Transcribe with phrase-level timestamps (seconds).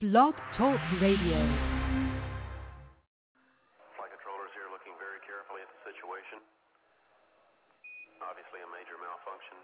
[0.00, 1.18] Blog Talk Radio.
[3.96, 6.38] Flight controllers here looking very carefully at the situation.
[8.22, 9.58] Obviously a major malfunction.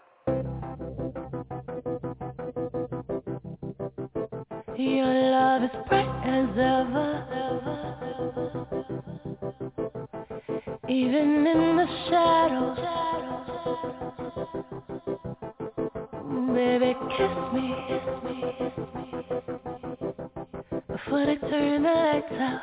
[4.77, 7.07] Your love is bright as ever,
[10.89, 12.77] even in the shadows.
[16.53, 17.65] Baby, kiss me
[21.15, 22.61] before they turn the lights out.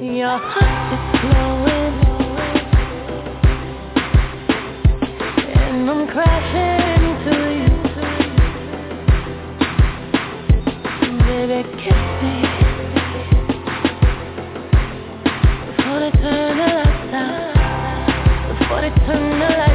[0.00, 1.96] Your heart is glowing,
[5.56, 7.74] and I'm crashing into you.
[11.26, 12.34] Baby, kiss me
[15.76, 17.28] before they turn the lights out.
[18.58, 19.67] Before they turn the lights.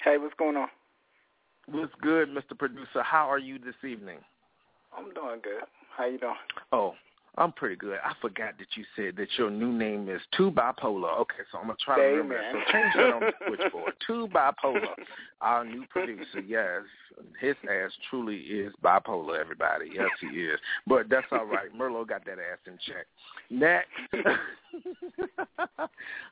[0.04, 0.68] Hey, what's going on?
[1.66, 2.58] What's good, Mr.
[2.58, 3.02] Producer?
[3.02, 4.18] How are you this evening?
[4.96, 5.62] I'm doing good.
[5.96, 6.34] How you doing?
[6.72, 6.94] Oh,
[7.38, 7.98] I'm pretty good.
[8.04, 11.18] I forgot that you said that your new name is Two Bipolar.
[11.20, 12.36] Okay, so I'm gonna try to remember.
[12.38, 12.62] Amen.
[12.66, 13.94] So change that on the switchboard.
[14.06, 14.94] Two Bipolar.
[15.40, 16.82] Our new producer, yes.
[17.40, 19.90] His ass truly is bipolar, everybody.
[19.94, 20.58] Yes, he is.
[20.86, 21.72] But that's all right.
[21.76, 23.06] Merlot got that ass in check.
[23.48, 23.88] Next.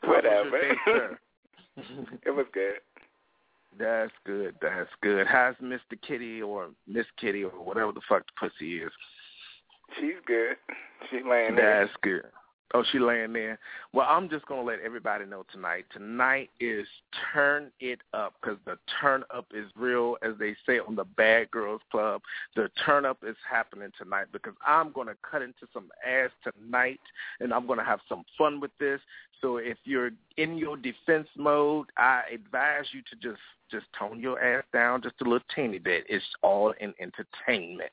[0.04, 0.50] Whatever.
[0.50, 1.18] day, sir?
[2.26, 2.80] It was good.
[3.78, 4.56] That's good.
[4.60, 5.26] That's good.
[5.26, 6.00] How's Mr.
[6.06, 8.92] Kitty or Miss Kitty or whatever the fuck the pussy is?
[9.98, 10.56] She's good.
[11.10, 11.84] She's laying there.
[11.84, 12.26] That's good.
[12.72, 13.58] Oh, she laying there.
[13.92, 15.86] Well, I'm just gonna let everybody know tonight.
[15.92, 16.86] Tonight is
[17.32, 21.50] turn it up because the turn up is real, as they say on the Bad
[21.50, 22.22] Girls Club.
[22.54, 27.00] The turn up is happening tonight because I'm gonna cut into some ass tonight,
[27.40, 29.00] and I'm gonna have some fun with this.
[29.40, 33.40] So if you're in your defense mode, I advise you to just
[33.70, 36.04] just tone your ass down just a little teeny bit.
[36.08, 37.92] It's all in entertainment.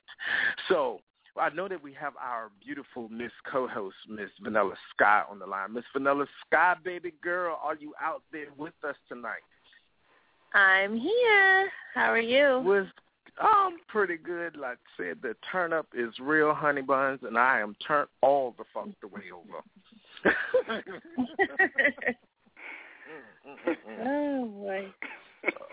[0.67, 1.01] So
[1.39, 5.73] I know that we have our beautiful Miss co-host, Miss Vanilla Sky, on the line.
[5.73, 9.43] Miss Vanilla Sky, baby girl, are you out there with us tonight?
[10.53, 11.69] I'm here.
[11.93, 12.61] How are you?
[12.63, 12.87] Was
[13.39, 14.55] I'm pretty good.
[14.55, 18.55] Like I said, the turn up is real, honey buns, and I am turned all
[18.57, 19.61] the fuck the way over.
[23.47, 24.93] Mm, mm, mm, oh boy.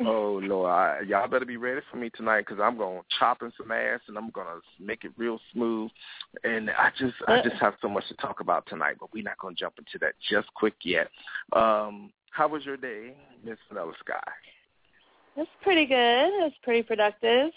[0.00, 3.52] Oh Lord, I, y'all better be ready for me tonight because I'm gonna chop in
[3.56, 5.90] some ass and I'm gonna make it real smooth.
[6.42, 9.38] And I just, I just have so much to talk about tonight, but we're not
[9.38, 11.08] gonna jump into that just quick yet.
[11.52, 14.20] Um, how was your day, Miss Vanilla Sky?
[15.36, 16.46] It's pretty good.
[16.46, 17.50] It's pretty productive.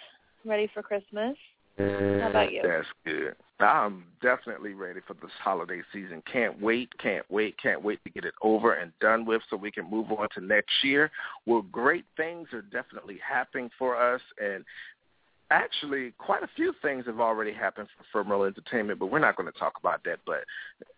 [0.45, 1.35] Ready for Christmas.
[1.77, 2.61] How about you?
[2.63, 3.35] That's good.
[3.59, 6.21] I'm definitely ready for this holiday season.
[6.31, 9.71] Can't wait, can't wait, can't wait to get it over and done with so we
[9.71, 11.09] can move on to next year.
[11.47, 14.63] Well, great things are definitely happening for us and
[15.49, 19.51] actually quite a few things have already happened for FoMerlot Entertainment, but we're not going
[19.51, 20.19] to talk about that.
[20.25, 20.43] But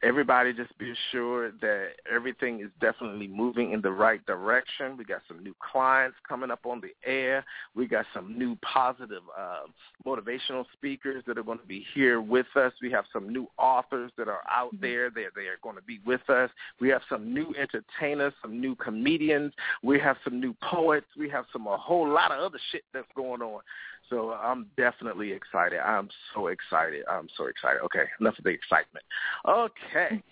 [0.03, 4.97] everybody just be assured that everything is definitely moving in the right direction.
[4.97, 7.45] We got some new clients coming up on the air.
[7.75, 9.67] We got some new positive uh,
[10.05, 12.73] motivational speakers that are going to be here with us.
[12.81, 15.09] We have some new authors that are out there.
[15.09, 16.49] They're, they are going to be with us.
[16.81, 19.53] We have some new entertainers, some new comedians.
[19.83, 21.07] We have some new poets.
[21.17, 23.61] We have some a whole lot of other shit that's going on.
[24.09, 25.79] So I'm definitely excited.
[25.79, 27.03] I'm so excited.
[27.09, 27.81] I'm so excited.
[27.85, 29.05] Okay, enough of the excitement.
[29.47, 30.23] Okay.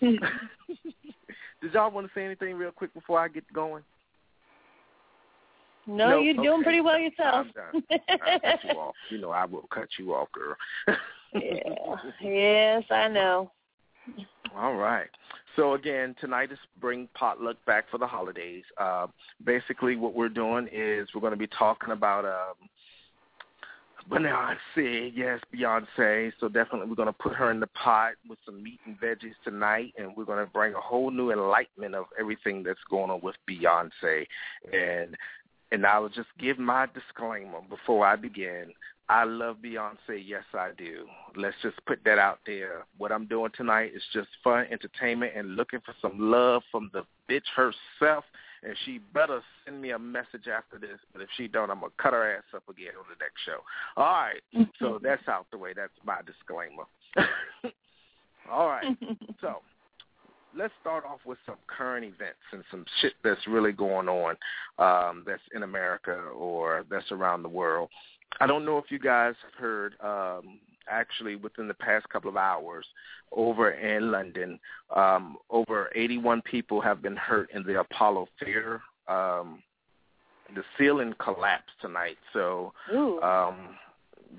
[1.60, 3.82] Did y'all want to say anything real quick before I get going?
[5.86, 6.20] No, No?
[6.20, 6.62] you're doing Okay.
[6.64, 7.46] pretty well yourself.
[7.46, 7.82] I'm done.
[8.20, 8.94] I'll cut you off.
[9.10, 10.54] You know I will cut you off, girl.
[11.34, 11.94] yeah.
[12.20, 13.50] Yes, I know.
[14.56, 15.08] All right.
[15.56, 18.64] So again, tonight is bring potluck back for the holidays.
[18.78, 19.08] Uh,
[19.44, 22.68] basically, what we're doing is we're going to be talking about um,
[24.08, 25.12] Beyonce.
[25.14, 26.32] Yes, Beyonce.
[26.40, 29.34] So definitely, we're going to put her in the pot with some meat and veggies
[29.44, 33.20] tonight, and we're going to bring a whole new enlightenment of everything that's going on
[33.22, 34.26] with Beyonce.
[34.72, 35.16] And
[35.70, 38.72] and I will just give my disclaimer before I begin.
[39.10, 40.22] I love Beyonce.
[40.22, 41.06] Yes, I do.
[41.36, 42.84] Let's just put that out there.
[42.98, 47.04] What I'm doing tonight is just fun entertainment and looking for some love from the
[47.30, 48.24] bitch herself.
[48.62, 50.98] And she better send me a message after this.
[51.12, 53.62] But if she don't, I'm gonna cut her ass up again on the next show.
[53.96, 54.42] All right.
[54.78, 55.72] So that's out the way.
[55.74, 56.84] That's my disclaimer.
[58.50, 58.96] All right.
[59.40, 59.62] So
[60.56, 64.36] let's start off with some current events and some shit that's really going on
[64.78, 67.88] um, that's in America or that's around the world.
[68.40, 70.58] I don't know if you guys have heard, um,
[70.90, 72.86] actually within the past couple of hours
[73.32, 74.58] over in London,
[74.94, 78.80] um, over 81 people have been hurt in the Apollo Theater.
[79.06, 79.62] Um,
[80.54, 82.72] the ceiling collapsed tonight, so
[83.22, 83.76] um,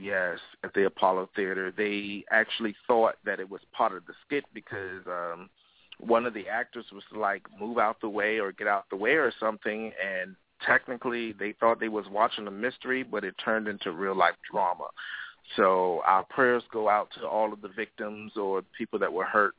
[0.02, 1.72] yes, at the Apollo Theater.
[1.76, 5.50] They actually thought that it was part of the skit because um,
[6.00, 9.12] one of the actors was like, move out the way or get out the way
[9.12, 10.36] or something, and
[10.66, 14.88] technically they thought they was watching a mystery, but it turned into real life drama.
[15.56, 19.56] So our prayers go out to all of the victims or people that were hurt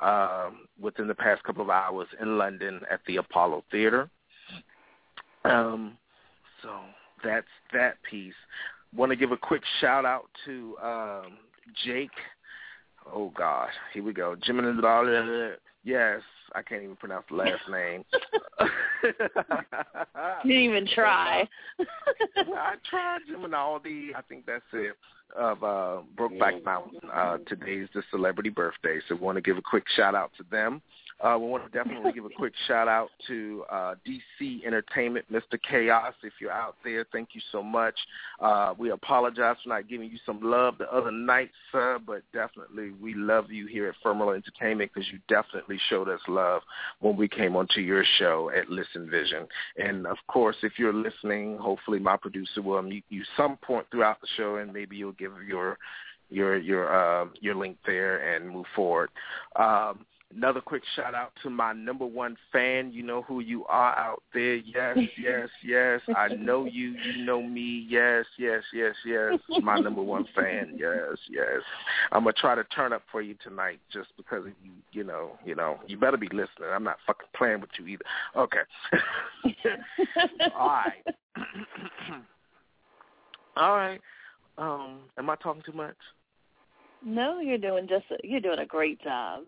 [0.00, 4.10] um, within the past couple of hours in London at the Apollo Theater.
[5.44, 5.96] Um,
[6.62, 6.70] so
[7.24, 8.34] that's that piece.
[8.94, 11.38] Want to give a quick shout out to um,
[11.84, 12.10] Jake.
[13.12, 14.36] Oh God, here we go.
[14.42, 14.62] Jimmy.
[15.82, 16.20] Yes,
[16.54, 18.04] I can't even pronounce the last name.
[20.42, 21.48] Didn't even try.
[21.78, 24.08] I tried Geminaldi.
[24.14, 24.94] I think that's it.
[25.36, 27.00] Of uh, Brokeback Mountain.
[27.12, 30.44] Uh, today's the celebrity birthday, so we want to give a quick shout out to
[30.50, 30.82] them.
[31.22, 35.60] Uh, we want to definitely give a quick shout out to uh, DC Entertainment, Mr.
[35.68, 36.14] Chaos.
[36.22, 37.94] If you're out there, thank you so much.
[38.40, 42.92] Uh, we apologize for not giving you some love the other night, sir, but definitely
[43.02, 46.62] we love you here at FoMerlot Entertainment because you definitely showed us love
[47.00, 49.46] when we came onto your show at Listen Vision.
[49.76, 54.22] And of course, if you're listening, hopefully my producer will meet you some point throughout
[54.22, 55.78] the show, and maybe you'll give your
[56.30, 59.10] your your uh, your link there and move forward.
[59.56, 62.92] Um, Another quick shout out to my number one fan.
[62.92, 64.56] You know who you are out there.
[64.56, 66.00] Yes, yes, yes.
[66.16, 66.94] I know you.
[67.04, 67.84] You know me.
[67.88, 69.40] Yes, yes, yes, yes.
[69.60, 70.76] My number one fan.
[70.78, 71.62] Yes, yes.
[72.12, 74.70] I'm gonna try to turn up for you tonight, just because you.
[74.92, 75.80] You know, you know.
[75.88, 76.68] You better be listening.
[76.72, 78.04] I'm not fucking playing with you either.
[78.36, 78.60] Okay.
[80.56, 81.04] All right.
[83.56, 84.00] All right.
[84.58, 85.96] Um, am I talking too much?
[87.02, 89.44] No, you're doing just you're doing a great job.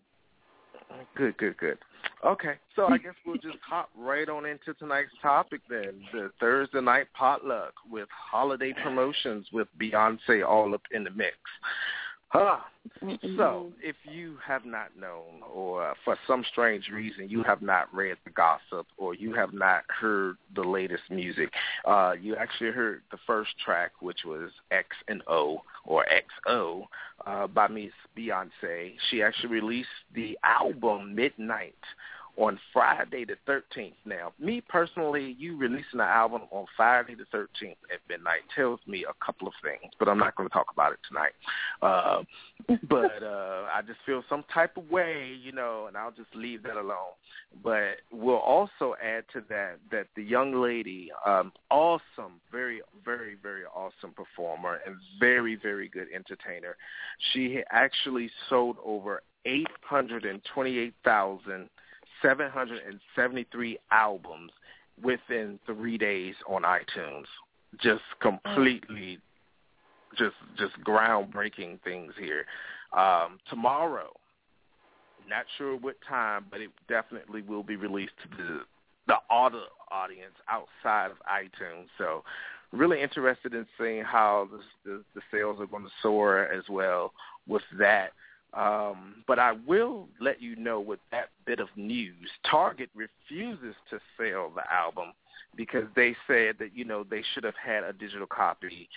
[1.14, 1.78] Good, good, good.
[2.24, 6.02] Okay, so I guess we'll just hop right on into tonight's topic then.
[6.12, 11.36] The Thursday night potluck with holiday promotions with Beyonce all up in the mix.
[12.32, 12.60] Huh.
[13.36, 18.16] So, if you have not known, or for some strange reason you have not read
[18.24, 21.50] the gossip, or you have not heard the latest music,
[21.84, 26.06] uh, you actually heard the first track, which was X and O, or
[26.48, 26.84] XO,
[27.26, 28.94] uh, by Miss Beyonce.
[29.10, 31.74] She actually released the album Midnight
[32.36, 33.94] on Friday the 13th.
[34.06, 39.04] Now, me personally, you releasing an album on Friday the 13th at midnight tells me
[39.04, 41.32] a couple of things, but I'm not going to talk about it tonight.
[41.82, 42.22] Uh,
[42.88, 46.62] but uh, I just feel some type of way, you know, and I'll just leave
[46.62, 47.14] that alone.
[47.62, 53.64] But we'll also add to that that the young lady, um, awesome, very, very, very
[53.64, 56.76] awesome performer and very, very good entertainer.
[57.32, 61.68] She actually sold over 828,000
[62.22, 64.52] 773 albums
[65.02, 67.24] within three days on iTunes.
[67.80, 69.18] Just completely,
[70.16, 72.44] just just groundbreaking things here.
[72.96, 74.10] Um, tomorrow,
[75.28, 78.60] not sure what time, but it definitely will be released to the
[79.06, 81.86] the auto audience outside of iTunes.
[81.98, 82.22] So,
[82.72, 87.12] really interested in seeing how the, the, the sales are going to soar as well
[87.46, 88.12] with that.
[88.54, 93.98] Um, but I will let you know with that bit of news, Target refuses to
[94.18, 95.12] sell the album
[95.56, 98.88] because they said that, you know, they should have had a digital copy,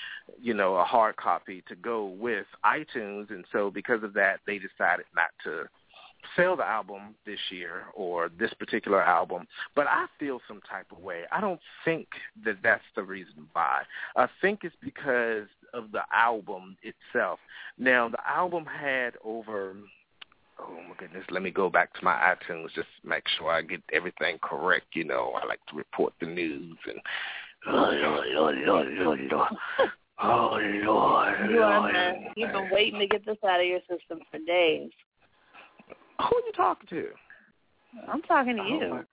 [0.42, 3.30] you know, a hard copy to go with iTunes.
[3.30, 5.66] And so because of that, they decided not to
[6.36, 11.00] sell the album this year or this particular album, but I feel some type of
[11.00, 11.24] way.
[11.32, 12.08] I don't think
[12.44, 13.84] that that's the reason why.
[14.16, 17.40] I think it's because of the album itself.
[17.78, 19.76] Now, the album had over
[20.60, 23.82] oh my goodness, let me go back to my iTunes just make sure I get
[23.92, 24.88] everything correct.
[24.94, 27.00] You know, I like to report the news and
[27.68, 29.54] oh Lord, Lord, Lord, Lord, Lord.
[30.22, 31.94] Oh Lord, You are Lord.
[31.94, 32.28] man.
[32.38, 34.92] You've been waiting to get this out of your system for days.
[36.20, 37.08] Who are you talking to?
[38.08, 39.06] I'm talking to hope you.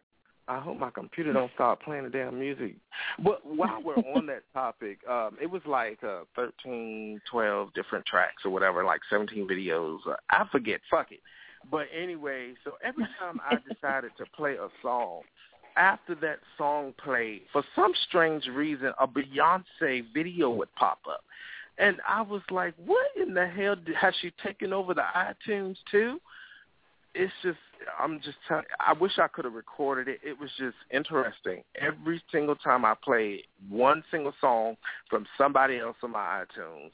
[0.49, 2.75] I hope my computer don't start playing the damn music.
[3.23, 8.43] But while we're on that topic, um, it was like uh, 13, 12 different tracks
[8.45, 9.99] or whatever, like 17 videos.
[10.09, 10.81] Uh, I forget.
[10.91, 11.21] Fuck it.
[11.71, 15.23] But anyway, so every time I decided to play a song,
[15.77, 21.25] after that song played, for some strange reason, a Beyonce video would pop up.
[21.79, 23.77] And I was like, what in the hell?
[23.99, 26.21] Has she taken over the iTunes too?
[27.15, 27.59] It's just
[27.99, 28.65] I'm just telling.
[28.81, 30.21] I wish I could have recorded it.
[30.23, 31.63] It was just interesting.
[31.81, 34.77] Every single time I played one single song
[35.11, 36.91] from somebody else on my iTunes,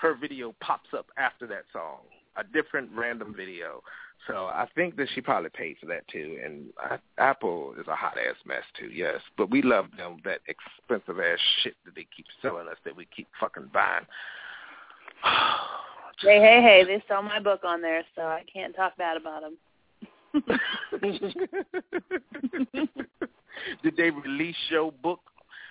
[0.00, 2.00] her video pops up after that song,
[2.36, 3.82] a different random video.
[4.26, 6.38] So I think that she probably paid for that too.
[6.44, 8.86] And I, Apple is a hot ass mess too.
[8.86, 12.96] Yes, but we love them that expensive ass shit that they keep selling us that
[12.96, 14.06] we keep fucking buying.
[16.22, 16.84] Hey, hey, hey!
[16.86, 19.56] They sell my book on there, so I can't talk bad about them.
[23.82, 25.18] Did they release your book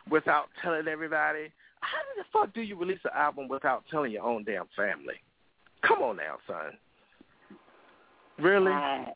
[0.10, 1.51] without telling everybody?
[1.79, 5.15] How the fuck do you release an album without telling your own damn family?
[5.88, 6.77] Come on now, son.
[8.38, 8.72] Really?
[8.72, 9.13] I,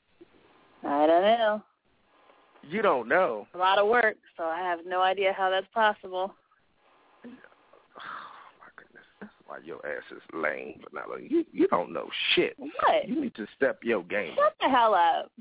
[0.85, 1.61] I don't know.
[2.63, 3.45] You don't know.
[3.53, 6.33] A lot of work, so I have no idea how that's possible.
[7.25, 7.29] Oh
[8.59, 11.21] my goodness, that's why your ass is lame, but Vanilla.
[11.21, 12.53] You you don't know shit.
[12.57, 13.07] What?
[13.07, 14.35] You need to step your game.
[14.35, 15.31] Shut the hell up.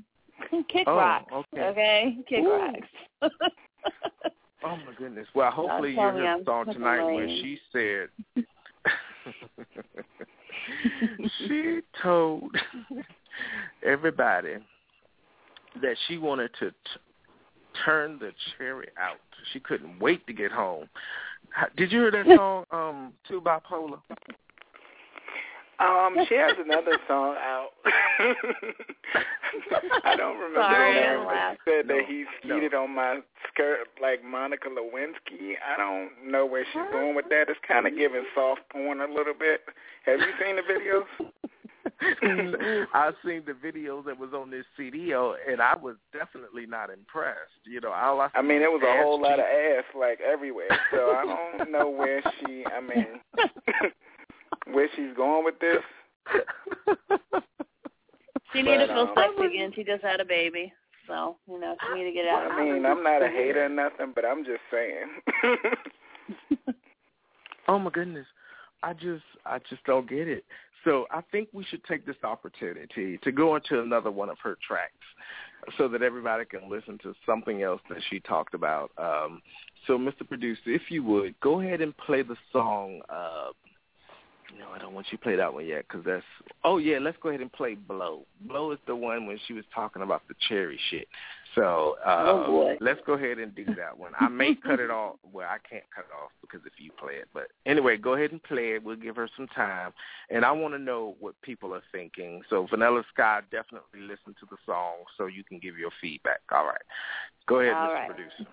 [0.69, 2.17] Kick Oh, rocks, okay.
[2.27, 2.51] Kick Ooh.
[2.51, 2.87] rocks.
[4.63, 5.27] Oh my goodness.
[5.35, 8.09] Well, hopefully you hear the song tonight where she said
[11.47, 12.49] she told
[13.85, 14.55] everybody
[15.83, 16.77] that she wanted to t-
[17.85, 19.19] turn the cherry out.
[19.53, 20.89] She couldn't wait to get home.
[21.55, 23.99] How- Did you hear that song, um, Two Bipolar?
[25.77, 27.69] Um, she has another song out.
[30.05, 31.59] I don't remember Sorry, the I name, but laughed.
[31.65, 32.55] she said No, that he's no.
[32.55, 33.19] cheated on my
[33.51, 35.55] skirt like Monica Lewinsky.
[35.59, 37.49] I don't know where she's going with that.
[37.49, 39.61] It's kind of giving soft porn a little bit.
[40.05, 41.05] Have you seen the videos?
[42.93, 47.63] I seen the videos that was on this CD, and I was definitely not impressed.
[47.65, 49.29] You know, all I, I mean, it was a whole cheeks.
[49.29, 50.67] lot of ass like everywhere.
[50.91, 52.63] So I don't know where she.
[52.65, 53.07] I mean,
[54.73, 55.81] where she's going with this.
[58.53, 59.71] She need to But, feel um, sexy again.
[59.75, 60.71] She just had a baby,
[61.07, 62.51] so you know she need to get out.
[62.51, 65.07] I mean, I'm not a hater or nothing, but I'm just saying.
[67.67, 68.27] Oh my goodness.
[68.83, 70.43] I just I just don't get it.
[70.85, 74.57] So I think we should take this opportunity to go into another one of her
[74.65, 74.93] tracks
[75.77, 78.91] so that everybody can listen to something else that she talked about.
[78.97, 79.41] Um
[79.87, 80.27] so Mr.
[80.27, 83.49] Producer, if you would, go ahead and play the song uh
[84.57, 86.23] no, I don't want you to play that one yet because that's.
[86.63, 89.65] Oh yeah, let's go ahead and play "Blow." "Blow" is the one when she was
[89.73, 91.07] talking about the cherry shit.
[91.55, 94.11] So uh, Oh, let's go ahead and do that one.
[94.19, 95.15] I may cut it off.
[95.33, 97.27] Well, I can't cut it off because if you play it.
[97.33, 98.83] But anyway, go ahead and play it.
[98.83, 99.91] We'll give her some time,
[100.29, 102.41] and I want to know what people are thinking.
[102.49, 106.39] So Vanilla Sky, definitely listen to the song so you can give your feedback.
[106.53, 106.81] All right,
[107.47, 107.93] go ahead, All Mr.
[107.93, 108.09] right.
[108.09, 108.45] Producer.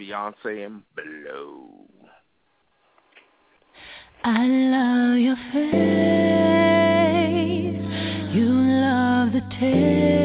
[0.00, 1.86] Beyonce and "Blow."
[4.26, 5.74] I love your face.
[8.34, 10.23] You love the taste.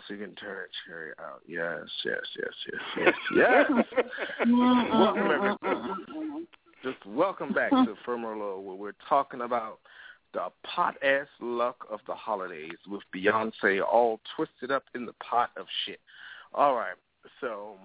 [0.00, 1.42] To so you can turn Cherry out.
[1.46, 4.46] Yes, yes, yes, yes, yes, yes.
[4.48, 6.46] welcome everybody.
[6.82, 9.80] Just welcome back to Firmer FoMerlot, where we're talking about
[10.32, 15.50] the pot ass luck of the holidays with Beyonce all twisted up in the pot
[15.58, 16.00] of shit.
[16.54, 16.96] All right,
[17.40, 17.76] so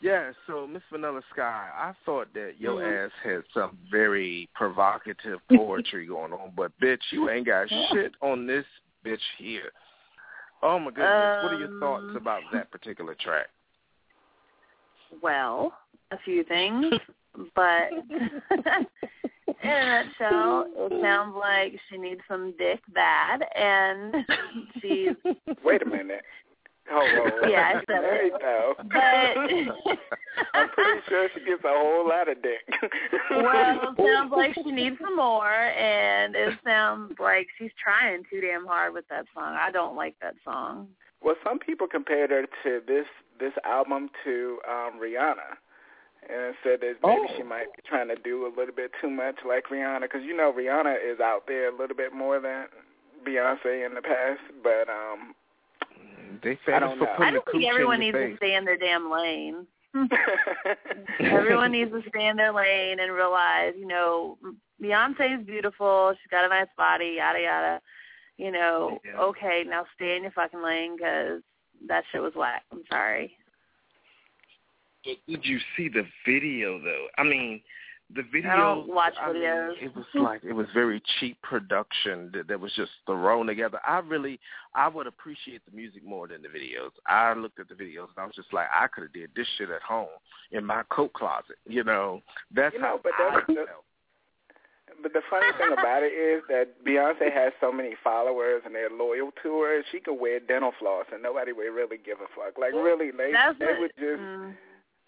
[0.00, 3.06] yeah, so Miss Vanilla Sky, I thought that your mm-hmm.
[3.06, 8.46] ass had some very provocative poetry going on, but bitch, you ain't got shit on
[8.46, 8.64] this
[9.04, 9.72] bitch here.
[10.66, 13.46] Oh my goodness, um, what are your thoughts Um, about that particular track?
[15.22, 15.72] Well,
[16.10, 16.92] a few things,
[17.54, 24.16] but in a nutshell, it sounds like she needs some dick bad, and
[24.82, 25.10] she's
[25.62, 26.24] Wait a minute.
[26.92, 27.50] On.
[27.50, 28.32] Yeah, I said There it.
[28.32, 28.74] you go.
[28.78, 29.96] but
[30.54, 32.62] I'm pretty sure she gets a whole lot of dick.
[33.30, 38.40] well, it sounds like she needs some more, and it sounds like she's trying too
[38.40, 39.56] damn hard with that song.
[39.58, 40.88] I don't like that song.
[41.22, 43.06] Well, some people compared her to this
[43.40, 45.58] this album to um Rihanna,
[46.28, 47.46] and said that maybe she Oh.
[47.46, 50.52] might be trying to do a little bit too much like Rihanna, because you know
[50.52, 52.66] Rihanna is out there a little bit more than
[53.26, 54.40] Beyonce in the past.
[54.62, 55.34] But um
[56.42, 57.10] They I don't famous for know.
[57.16, 59.66] putting I don't think everyone needs your to stay in their damn lane.
[61.20, 64.36] Everyone needs to stay in their lane and realize, you know,
[64.82, 66.14] Beyonce's beautiful.
[66.20, 67.80] She's got a nice body, yada yada.
[68.36, 69.18] You know, Yeah.
[69.20, 71.40] okay, now stay in your fucking lane because
[71.88, 72.64] that shit was whack.
[72.72, 73.32] I'm sorry.
[75.04, 77.06] But did you see the video though?
[77.16, 77.62] I mean,
[78.14, 78.50] the video.
[78.50, 79.72] I don't watch I mean, videos.
[79.82, 83.80] it was like it was very cheap production that, that was just thrown together.
[83.86, 84.38] I really,
[84.74, 86.90] I would appreciate the music more than the videos.
[87.06, 89.46] I looked at the videos and I was just like, I could have did this
[89.58, 90.06] shit at home
[90.52, 91.56] in my coat closet.
[91.66, 92.22] You know,
[92.54, 93.84] that's You know, how but I that's- felt.
[95.02, 98.88] But the funny thing about it is that Beyonce has so many followers and they're
[98.88, 99.82] loyal to her.
[99.92, 102.56] She could wear dental floss and nobody would really give a fuck.
[102.58, 104.20] Like really, they That's they what, would just.
[104.22, 104.54] mm,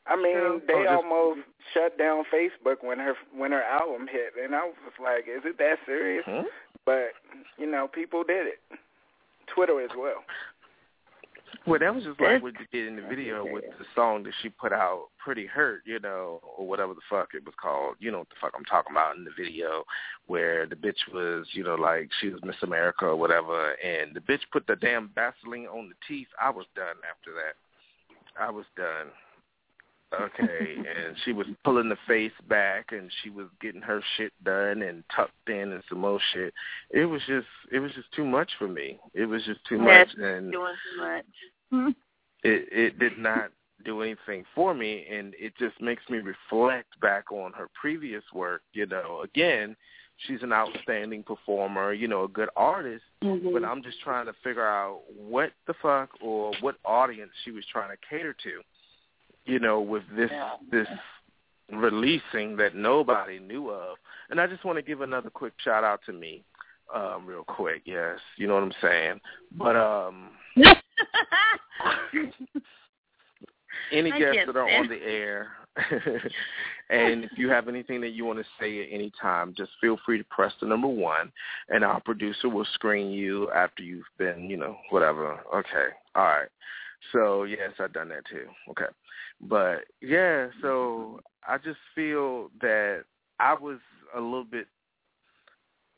[0.09, 0.63] I mean, True.
[0.67, 1.41] they Oh, just- almost
[1.75, 5.59] shut down Facebook when her when her album hit, and I was like, is it
[5.59, 6.25] that serious?
[6.25, 6.47] Hmm?
[6.85, 7.13] But
[7.59, 8.61] you know, people did it.
[9.49, 10.25] Twitter as well.
[11.67, 14.23] Well, that was just like It's- what you did in the video with the song
[14.25, 17.97] that she put out, "Pretty Hurt," you know, or whatever the fuck it was called.
[17.99, 19.85] You know what the fuck I'm talking about in the video,
[20.27, 24.21] where the bitch was, you know, like she was Miss America or whatever, and the
[24.21, 26.29] bitch put the damn Vaseline on the teeth.
[26.41, 27.57] I was done after that.
[28.39, 29.11] I was done.
[30.15, 34.83] Okay, and she was pulling the face back, and she was getting her shit done
[34.83, 36.55] and tucked in and some more shit.
[36.91, 38.99] It was just, it was just too much for me.
[39.13, 40.75] It was just too much, and doing
[41.71, 41.95] too much.
[42.43, 43.51] it it did not
[43.85, 48.63] do anything for me and it just makes me reflect back on her previous work
[48.73, 49.77] you know again
[50.27, 53.53] she's an outstanding performer you know a good artist Mm-hmm.
[53.53, 57.65] but i'm just trying to figure out what the fuck or what audience she was
[57.73, 58.61] trying to cater to
[59.49, 60.57] you know with this Yeah.
[60.71, 60.89] this
[61.73, 63.97] releasing that nobody knew of
[64.31, 66.45] and i just want to give another quick shout out to me
[66.95, 69.21] um real quick yes you know what i'm saying
[69.53, 70.31] but um
[73.93, 75.49] any I guests that are on the air,
[76.91, 79.99] and if you have anything that you want to say at any time, just feel
[80.05, 81.33] free to press the number one,
[81.69, 85.39] and our producer will screen you after you've been, you know, whatever.
[85.55, 86.49] Okay, all right.
[87.13, 88.47] So yes, I've done that too.
[88.71, 88.87] Okay,
[89.41, 90.61] but yeah, mm-hmm.
[90.63, 93.05] so I just feel that
[93.39, 93.79] I was
[94.15, 94.67] a little bit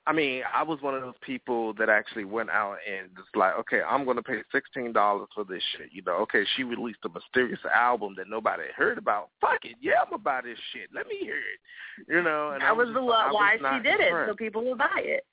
[0.06, 3.54] I mean, I was one of those people that actually went out and just like,
[3.60, 5.90] okay, I'm going to pay sixteen dollars for this shit.
[5.92, 9.28] You know, okay, she released a mysterious album that nobody had heard about.
[9.40, 10.88] Fuck it, yeah, I'm gonna buy this shit.
[10.92, 12.08] Let me hear it.
[12.08, 14.34] You know, and I that was just- the I why was she did it, so
[14.34, 15.24] people would buy it.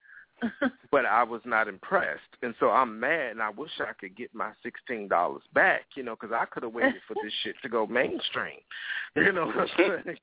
[0.92, 4.34] but I was not impressed, and so I'm mad, and I wish I could get
[4.36, 5.82] my sixteen dollars back.
[5.96, 8.60] You know, because I could have waited for this shit to go mainstream.
[9.16, 9.68] You know what I'm
[10.06, 10.18] saying?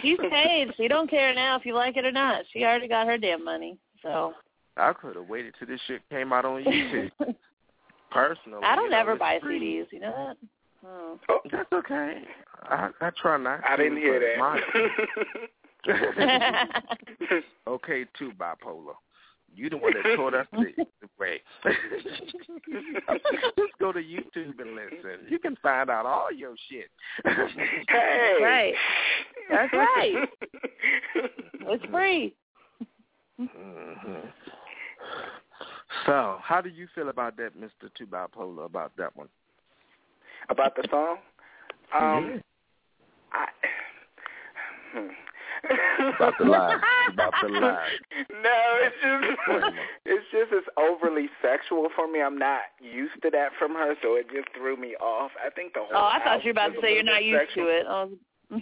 [0.00, 0.68] She's paid.
[0.78, 2.44] She don't care now if you like it or not.
[2.52, 3.76] She already got her damn money.
[4.02, 4.32] So
[4.78, 7.10] I could have waited till this shit came out on YouTube.
[8.10, 9.60] Personally, I don't you know, ever buy free.
[9.60, 9.86] CDs.
[9.92, 10.36] You know that?
[10.86, 11.18] Oh.
[11.28, 12.22] Oh, That's okay.
[12.62, 13.60] I I try not.
[13.68, 14.38] I to, didn't hear that.
[14.38, 14.62] mine-
[17.66, 18.94] okay, too bipolar.
[19.54, 21.40] You the one that taught us the, the way.
[23.58, 25.26] Just go to YouTube and listen.
[25.28, 26.88] You can find out all your shit.
[27.24, 28.36] hey.
[28.40, 28.74] right.
[29.50, 30.28] That's right.
[31.62, 32.34] It's free.
[33.38, 34.28] hmm
[36.06, 38.66] So, how do you feel about that, Mister Two Bipolar?
[38.66, 39.28] About that one?
[40.48, 41.18] About the song?
[41.98, 42.40] Um, Yeah.
[43.32, 43.46] I.
[44.92, 45.08] Hmm.
[46.16, 46.80] About the lie.
[47.12, 47.88] about to lie.
[48.30, 49.74] No, it's just
[50.06, 52.22] it's just it's overly sexual for me.
[52.22, 55.30] I'm not used to that from her, so it just threw me off.
[55.44, 55.88] I think the whole.
[55.94, 57.64] Oh, I thought you were about to say you're not bit used sexual.
[57.66, 57.86] to it.
[57.88, 58.10] Oh.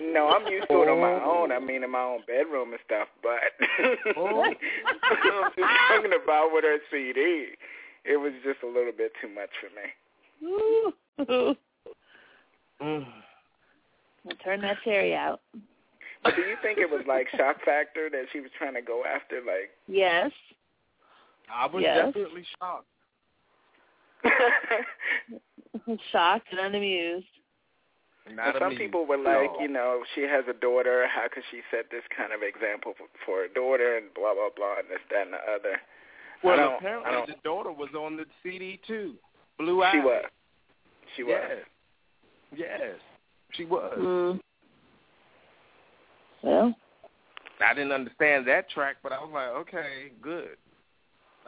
[0.00, 1.42] No, I'm used to it on my Oh.
[1.42, 1.52] own.
[1.52, 3.08] I mean, in my own bedroom and stuff.
[3.22, 3.40] But
[4.16, 4.42] Oh.
[4.42, 4.54] I'm
[5.54, 7.48] just talking about with her CD.
[8.06, 10.48] It was just a little bit too much for me.
[10.48, 11.54] Ooh.
[12.82, 13.06] Mm.
[14.24, 15.40] Well, turn that cherry out.
[16.22, 19.04] But do you think it was like shock factor that she was trying to go
[19.04, 19.36] after?
[19.36, 20.30] Like, Yes.
[21.52, 22.06] I was Yes.
[22.06, 22.86] definitely shocked.
[26.12, 27.26] Shocked and unamused.
[28.32, 29.60] Not some amused people were like, all.
[29.62, 31.06] you know, she has a daughter.
[31.08, 34.50] How could she set this kind of example for, for her daughter and blah blah
[34.54, 35.80] blah and this that and the other?
[36.44, 39.14] Well, I apparently don't- the daughter was on the CD too.
[39.58, 39.98] Blue Ivy.
[39.98, 40.24] She was.
[41.16, 41.32] She was.
[42.52, 42.68] Yes.
[42.80, 43.00] Yes.
[43.52, 43.98] She was.
[43.98, 44.40] Mm.
[46.42, 46.74] Well,
[47.64, 50.56] I didn't understand that track, but I was like, okay, good.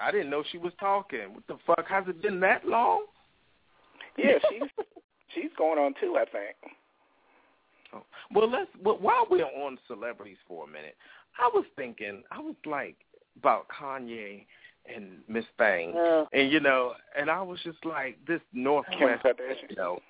[0.00, 1.35] I didn't know she was talking.
[1.35, 1.87] What the fuck?
[1.88, 3.05] Has it been that long?
[4.16, 4.68] Yeah, she's
[5.35, 6.16] she's going on too.
[6.18, 6.74] I think.
[7.94, 8.05] Oh.
[8.35, 8.70] Well, let's.
[8.83, 10.96] Well, while we're on celebrities for a minute,
[11.38, 12.96] I was thinking, I was like
[13.38, 14.44] about Kanye
[14.94, 19.24] and Miss Thing, uh, and you know, and I was just like, this Northwest,
[19.68, 20.00] you know,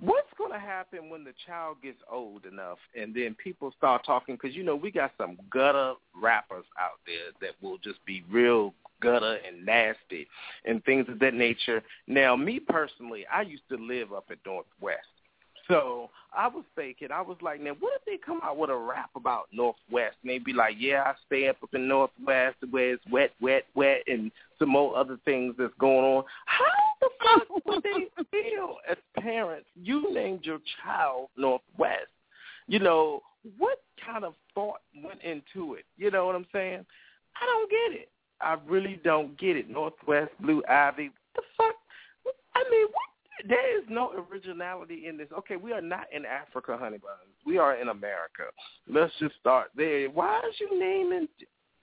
[0.00, 4.36] what's going to happen when the child gets old enough, and then people start talking?
[4.36, 8.74] Because you know, we got some gutter rappers out there that will just be real
[9.00, 10.26] gutter and nasty
[10.64, 11.82] and things of that nature.
[12.06, 15.06] Now, me personally, I used to live up at Northwest.
[15.68, 18.76] So I was thinking, I was like, now what if they come out with a
[18.76, 20.16] rap about Northwest?
[20.22, 23.66] And they'd be like, yeah, I stay up up in Northwest where it's wet, wet,
[23.74, 26.24] wet, and some more other things that's going on.
[26.46, 26.64] How
[27.00, 29.68] the fuck would they feel as parents?
[29.74, 32.08] You named your child Northwest.
[32.66, 33.22] You know,
[33.56, 35.84] what kind of thought went into it?
[35.96, 36.84] You know what I'm saying?
[37.40, 38.10] I don't get it.
[38.40, 39.68] I really don't get it.
[39.68, 41.74] Northwest, Blue Ivy, what the fuck?
[42.54, 43.02] I mean, what?
[43.48, 45.28] There is no originality in this.
[45.38, 47.32] Okay, we are not in Africa, honey buns.
[47.46, 48.44] We are in America.
[48.88, 50.10] Let's just start there.
[50.10, 51.28] Why is you naming?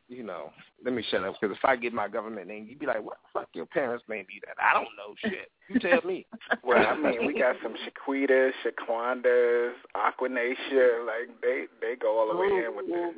[0.08, 0.52] You know,
[0.84, 3.18] let me shut up because if I get my government name, you'd be like, "What
[3.24, 3.50] the fuck?
[3.54, 5.52] Your parents named you that?" I don't know shit.
[5.68, 6.26] You tell me.
[6.64, 11.06] Well, I mean, we got some Shaquitas, Shaquandas, Aquanacia.
[11.06, 13.14] Like they they go all the way in with the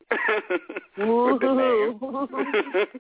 [1.32, 2.88] with the name.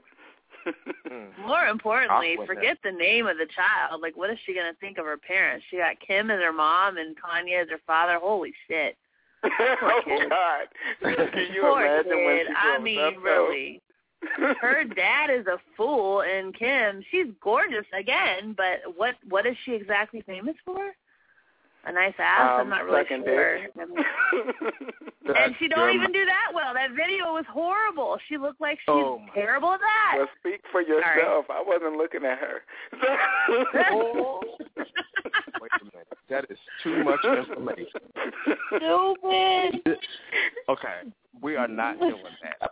[1.10, 1.30] Mm.
[1.48, 2.46] More importantly, Aquanet.
[2.46, 4.02] forget the name of the child.
[4.02, 5.66] Like, what is she gonna think of her parents?
[5.70, 8.20] She got Kim as her mom and Kanye as her father.
[8.22, 8.98] Holy shit!
[9.82, 10.30] oh kid.
[10.30, 10.68] God!
[11.32, 12.48] Can you Poor imagine when kid.
[12.48, 13.82] she I mean, up, really.
[14.62, 18.54] Her dad is a fool, and Kim, she's gorgeous again.
[18.58, 20.92] But what what is she exactly famous for?
[21.86, 22.56] A nice ass.
[22.56, 23.60] I'm Um, not really sucking sure.
[23.62, 23.72] dick.
[23.80, 24.04] I mean-
[25.36, 26.74] and she don't even do that well.
[26.74, 28.18] That video was horrible.
[28.28, 30.14] She looked like she's Oh, terrible at that.
[30.18, 31.46] well, speak for yourself.
[31.50, 32.62] I wasn't looking at her.
[33.92, 34.42] Oh.
[35.62, 36.08] Wait a minute.
[36.30, 38.02] That is too much information.
[38.68, 39.98] Stupid.
[40.70, 41.02] Okay,
[41.42, 42.72] we are not doing that.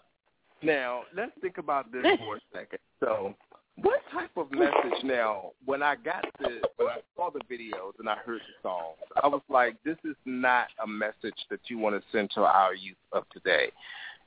[0.62, 2.80] Now, let's think about this for a second.
[3.00, 3.36] So,
[3.82, 8.08] what type of message now, when I got the, when I saw the videos and
[8.08, 11.96] I heard the songs, I was like, this is not a message that you want
[11.96, 13.72] to send to our youth of today.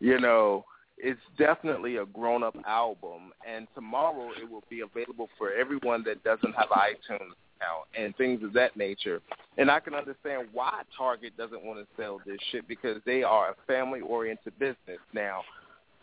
[0.01, 0.65] You know,
[0.99, 6.55] it's definitely a grown-up album, and tomorrow it will be available for everyone that doesn't
[6.55, 9.21] have iTunes account and things of that nature.
[9.57, 13.51] And I can understand why Target doesn't want to sell this shit because they are
[13.51, 14.99] a family-oriented business.
[15.13, 15.43] Now,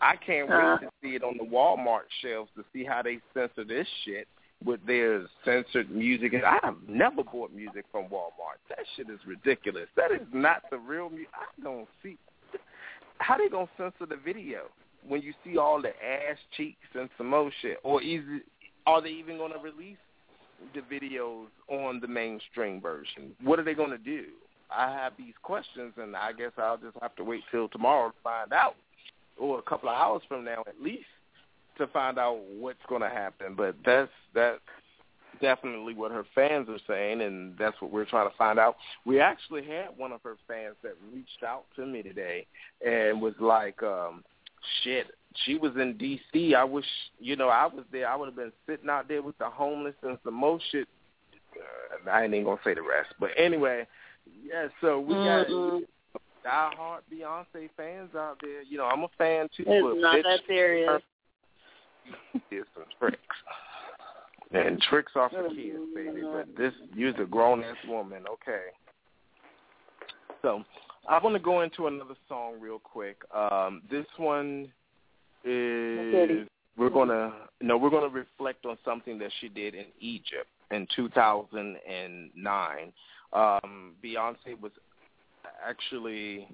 [0.02, 0.78] I can't Uh.
[0.82, 4.28] wait to see it on the Walmart shelves to see how they censor this shit
[4.64, 6.34] with their censored music.
[6.34, 8.58] And I have never bought music from Walmart.
[8.70, 9.88] That shit is ridiculous.
[9.96, 11.30] That is not the real music.
[11.34, 12.18] I don't see
[13.20, 14.70] how they gonna censor the video
[15.08, 18.42] when you see all the ass cheeks and some more shit, or easy,
[18.88, 19.98] are they even gonna release
[20.74, 23.36] the videos on the mainstream version?
[23.44, 24.26] What are they gonna do?
[24.72, 28.16] I have these questions, and I guess I'll just have to wait till tomorrow to
[28.24, 28.76] find out,
[29.38, 31.06] or a couple of hours from now at least,
[31.78, 33.54] to find out what's going to happen.
[33.56, 34.60] But that's that's
[35.42, 38.78] definitely what her fans are saying, and that's what we're trying to find out.
[39.06, 42.46] We actually had one of her fans that reached out to me today
[42.86, 44.24] and was like, um,
[44.84, 45.08] "Shit."
[45.44, 46.56] She was in D.C.
[46.56, 46.86] I wish,
[47.20, 48.08] you know, I was there.
[48.08, 50.88] I would have been sitting out there with the homeless and some more shit.
[51.54, 53.86] Uh, I ain't even gonna say the rest, but anyway,
[54.46, 54.68] yeah.
[54.82, 55.82] So we got Mm-mm.
[56.46, 58.62] diehard Beyonce fans out there.
[58.64, 59.64] You know, I'm a fan too.
[59.68, 61.02] It's but not bitch, that serious.
[62.50, 63.20] Here's some tricks.
[64.52, 66.22] And tricks are for kids, baby.
[66.22, 68.68] But this, you're a grown ass woman, okay?
[70.42, 70.64] So,
[71.08, 73.18] I want to go into another song real quick.
[73.34, 74.72] Um, this one
[75.44, 80.88] is we're gonna no, we're gonna reflect on something that she did in Egypt in
[80.96, 82.94] 2009.
[83.34, 84.72] Um, Beyonce was
[85.68, 86.48] actually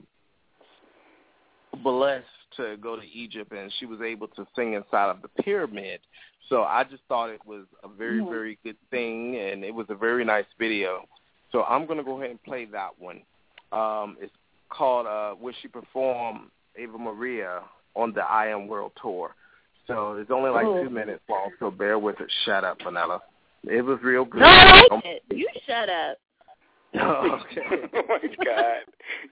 [1.84, 2.26] blessed
[2.58, 6.02] to go to Egypt, and she was able to sing inside of the pyramid.
[6.50, 8.30] So I just thought it was a very, Mhm.
[8.30, 11.08] very good thing, and it was a very nice video.
[11.52, 13.24] So I'm going to go ahead and play that one.
[13.72, 14.36] Um, it's
[14.72, 17.62] called uh, where she performed Ave Maria
[17.96, 19.36] on the I Am World Tour.
[19.88, 20.84] So it's only like Oh.
[20.84, 22.32] two minutes long, so bear with it.
[22.46, 23.22] Shut up, Vanilla.
[23.64, 24.42] It was real good.
[24.42, 25.24] No, I like it.
[25.30, 26.18] You shut up.
[26.96, 27.62] okay.
[27.94, 28.76] oh my God,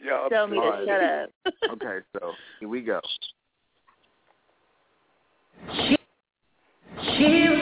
[0.04, 0.30] y'all.
[0.30, 1.54] Tell me to shut up.
[1.74, 3.00] Okay, so here we go.
[5.76, 5.98] She,
[7.18, 7.59] she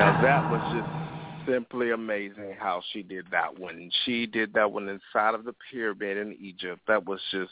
[0.00, 3.90] Now that was just simply amazing how she did that one.
[4.06, 6.80] She did that one inside of the pyramid in Egypt.
[6.88, 7.50] That was just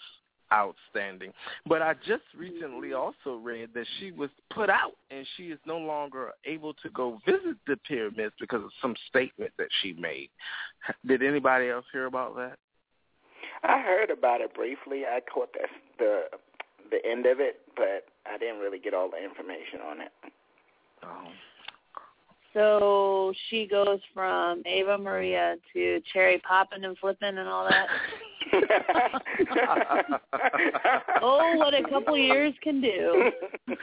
[0.51, 1.34] outstanding.
[1.66, 5.76] But I just recently also read that she was put out and she is no
[5.76, 10.30] longer able to go visit the pyramids because of some statement that she made.
[11.07, 12.57] Did anybody else hear about that?
[13.62, 15.03] I heard about it briefly.
[15.05, 15.66] I caught the
[15.99, 16.22] the
[16.90, 20.12] the end of it, but I didn't really get all the information on it.
[21.03, 21.28] Oh.
[22.55, 27.86] So she goes from Ave Maria to cherry popping and flipping and all that.
[31.22, 33.30] oh, what a couple years can do.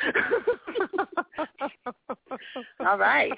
[2.86, 3.32] All right.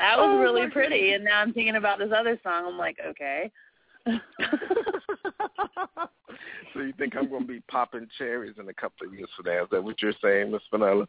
[0.00, 1.12] That was Oh, really pretty.
[1.12, 2.64] And now I'm thinking about this other song.
[2.66, 3.50] I'm like, okay.
[6.74, 9.52] so you think I'm going to be popping cherries in a couple of years from
[9.52, 9.64] now?
[9.64, 11.06] Is that what you're saying, Miss Vanilla?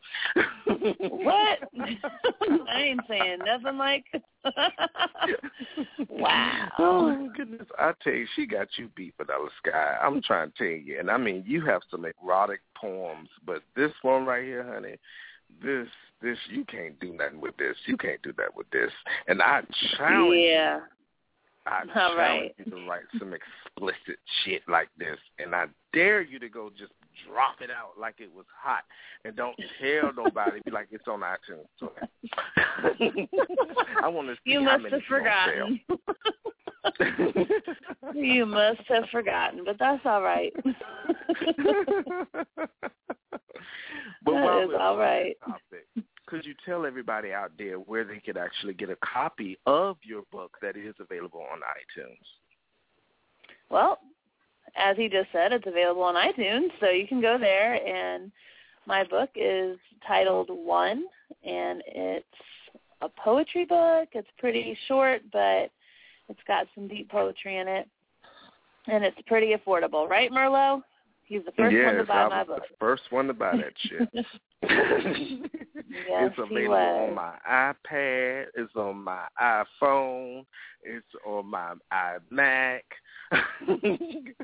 [0.65, 1.59] what?
[2.69, 4.05] I ain't saying nothing like.
[6.09, 6.67] wow.
[6.79, 7.67] Oh my goodness!
[7.79, 9.97] I tell you, she got you beat, Vanilla Sky.
[10.01, 13.91] I'm trying to tell you, and I mean, you have some erotic poems, but this
[14.01, 14.97] one right here, honey,
[15.63, 15.87] this,
[16.21, 17.75] this, you can't do nothing with this.
[17.85, 18.91] You can't do that with this.
[19.27, 19.61] And I
[19.97, 20.79] challenge Yeah.
[21.67, 22.55] I All challenge right.
[22.57, 26.91] you to write some explicit shit like this, and I dare you to go just
[27.27, 28.83] drop it out like it was hot,
[29.23, 30.59] and don't tell nobody.
[30.65, 31.67] Be like it's on iTunes.
[31.79, 31.91] So
[34.03, 35.67] I want to see You how must many have you gonna sell.
[36.93, 37.45] forgotten.
[38.15, 40.53] you must have forgotten, but that's all right.
[40.63, 40.65] but
[44.25, 45.35] That is all right.
[45.43, 45.87] topic,
[46.25, 50.23] could you tell everybody out there where they could actually get a copy of your
[50.31, 52.17] book that is available on iTunes?
[53.69, 53.99] Well,
[54.75, 57.75] as he just said, it's available on iTunes, so you can go there.
[57.75, 58.31] And
[58.85, 61.05] my book is titled One,
[61.43, 62.25] and it's
[63.01, 64.09] a poetry book.
[64.13, 65.71] It's pretty short, but
[66.29, 67.87] it's got some deep poetry in it,
[68.87, 70.81] and it's pretty affordable, right, Merlot?
[71.25, 72.63] He's the first yes, one to buy I my was book.
[72.69, 74.09] the first one to buy that shit.
[74.61, 78.45] Yes, it's available on my iPad.
[78.55, 80.45] It's on my iPhone.
[80.83, 82.81] It's on my iMac.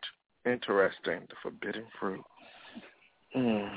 [0.46, 1.20] Interesting.
[1.28, 2.24] The forbidden fruit.
[3.36, 3.70] Mm.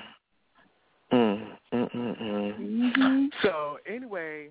[1.13, 2.95] Mm, mm, mm, mm.
[2.97, 3.27] Mhm.
[3.41, 4.49] So anyway,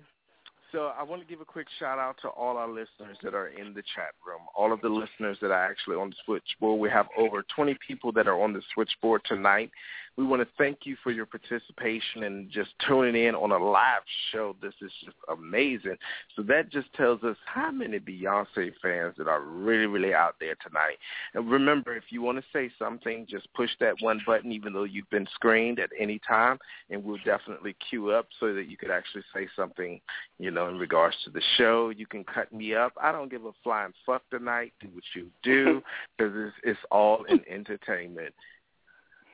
[0.75, 3.47] so I want to give a quick shout out to all our listeners that are
[3.47, 4.41] in the chat room.
[4.55, 6.81] All of the listeners that are actually on the switchboard.
[6.81, 9.71] We have over 20 people that are on the switchboard tonight.
[10.17, 14.03] We want to thank you for your participation and just tuning in on a live
[14.31, 14.55] show.
[14.61, 15.97] This is just amazing.
[16.35, 20.55] So that just tells us how many Beyonce fans that are really, really out there
[20.65, 20.97] tonight.
[21.33, 24.85] And remember, if you want to say something, just push that one button, even though
[24.85, 26.59] you've been screened at any time,
[26.89, 29.99] and we'll definitely queue up so that you could actually say something,
[30.39, 31.89] you know, in regards to the show.
[31.89, 32.93] You can cut me up.
[33.01, 34.71] I don't give a flying fuck tonight.
[34.79, 35.81] Do what you do
[36.17, 38.33] because it's, it's all in entertainment.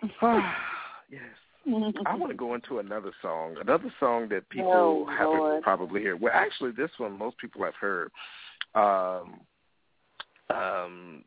[1.09, 1.21] yes.
[2.05, 5.63] I want to go into another song, another song that people Oh, haven't Lord.
[5.63, 6.19] probably heard.
[6.19, 8.11] Well, actually, this one most people have heard.
[8.73, 9.41] Um,
[10.49, 11.23] um,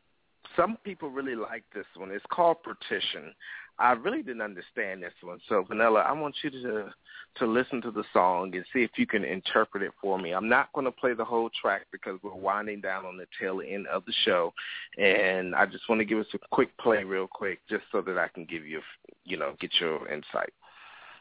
[0.57, 2.11] some people really like this one.
[2.11, 3.33] It's called Partition.
[3.77, 6.93] I really didn't understand this one, so Vanilla, I want you to
[7.37, 10.31] to listen to the song and see if you can interpret it for me.
[10.31, 13.61] I'm not going to play the whole track because we're winding down on the tail
[13.67, 14.53] end of the show,
[14.97, 18.17] and I just want to give us a quick play, real quick, just so that
[18.17, 18.79] I can give you,
[19.25, 20.53] you know, get your insight.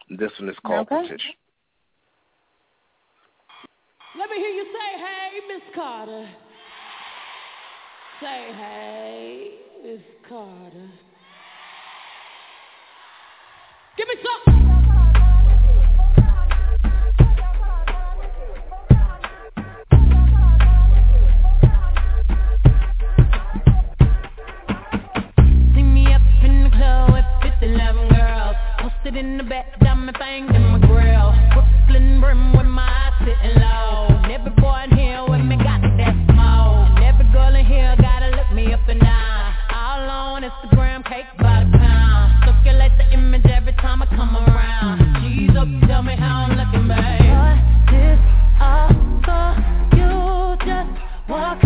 [0.09, 0.96] This one is called Okay.
[0.96, 1.32] Partition.
[4.16, 6.30] Let me hear you say, hey, Miss Carter.
[8.20, 10.90] Say, hey, Miss Carter.
[13.97, 14.55] Give me some.
[25.74, 28.57] See me up in the club with 50, 11 girls.
[28.80, 31.32] Posted in the back, diamond thing in my grill.
[31.53, 34.14] Brooklyn brim with my eyes sitting low.
[51.29, 51.62] Walk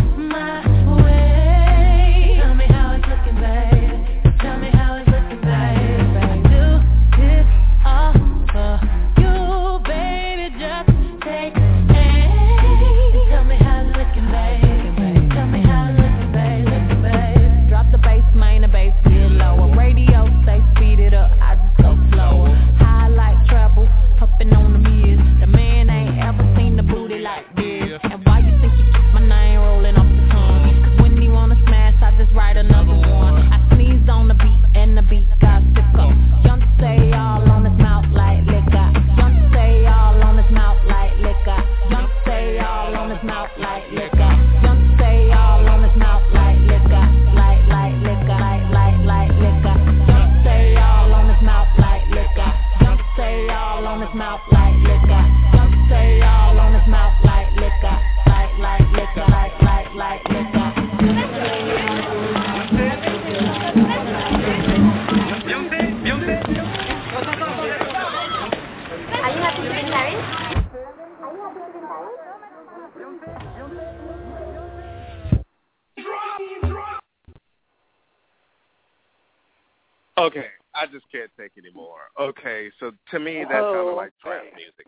[80.99, 82.11] just can't take anymore.
[82.21, 84.57] Okay, so to me that sounded Oh, like trap okay.
[84.57, 84.87] music.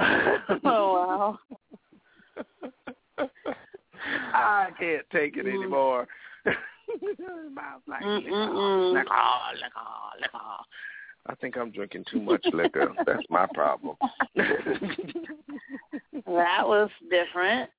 [0.64, 1.38] Oh wow.
[4.34, 5.54] I can't take it mm.
[5.54, 6.06] anymore.
[7.52, 9.10] Mouth like liquor, liquor,
[10.20, 10.38] liquor.
[11.26, 12.92] I think I'm drinking too much liquor.
[13.04, 13.96] That's my problem.
[16.26, 17.70] That was different.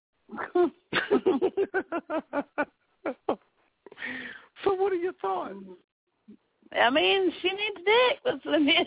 [4.64, 5.56] so what are your thoughts?
[6.72, 8.20] I mean, she needs dick.
[8.26, 8.86] That's what I mean.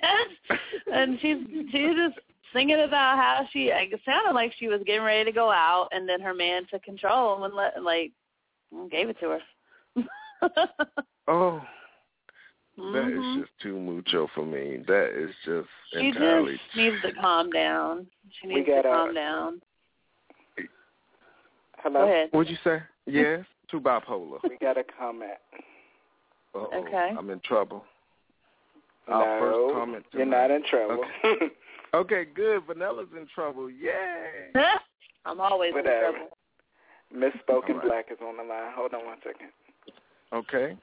[0.93, 1.37] and she's
[1.73, 2.19] she's just
[2.53, 3.69] singing about how she.
[3.71, 6.83] It sounded like she was getting ready to go out, and then her man took
[6.85, 8.13] control and would let like
[8.91, 9.41] gave it to her.
[11.29, 11.63] Oh,
[12.77, 13.37] that Mhm.
[13.37, 14.79] is just too mucho for me.
[14.89, 16.55] That is just She entirely.
[16.57, 18.09] just needs to calm down.
[18.41, 19.63] She needs got to a- calm down.
[21.79, 22.01] Hello.
[22.01, 22.29] Go ahead.
[22.33, 22.83] What'd you say?
[23.07, 24.39] Yes, too bipolar.
[24.49, 25.33] We got a comment.
[26.55, 27.13] Uh-oh, Okay.
[27.19, 27.85] I'm in trouble.
[29.09, 30.49] Our no, first comment you're tonight.
[30.49, 31.05] not in trouble.
[31.95, 32.63] Okay, good.
[32.67, 33.69] Vanilla's in trouble.
[33.71, 34.53] Yay!
[35.25, 36.07] I'm always Whatever.
[36.07, 36.39] in trouble.
[37.15, 37.89] Miss Spoken All right.
[37.89, 38.73] Black is on the line.
[38.75, 39.49] Hold on one second.
[40.33, 40.77] Okay.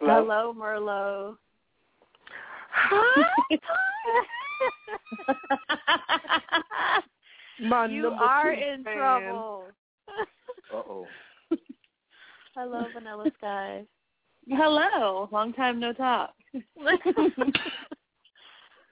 [0.00, 1.36] Hello, Merlot.
[7.60, 8.96] My you are in fan.
[8.96, 9.64] trouble.
[10.72, 11.06] Uh-oh.
[12.54, 13.84] Hello, Vanilla Sky.
[14.48, 15.28] Hello.
[15.32, 16.34] Long time no talk.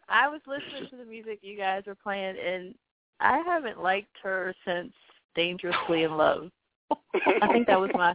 [0.09, 2.75] I was listening to the music you guys were playing, and
[3.21, 4.93] I haven't liked her since
[5.35, 6.51] "Dangerously in Love."
[6.91, 8.13] I think that was my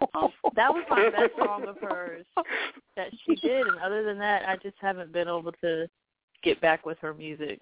[0.56, 2.26] that was my best song of hers
[2.96, 5.88] that she did, and other than that, I just haven't been able to
[6.44, 7.60] get back with her music.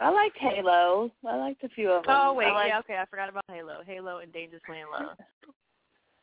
[0.00, 1.10] I liked Halo.
[1.26, 2.14] I liked a few of them.
[2.14, 5.16] Oh wait, liked- yeah, okay, I forgot about Halo, Halo, and Dangerously in Love.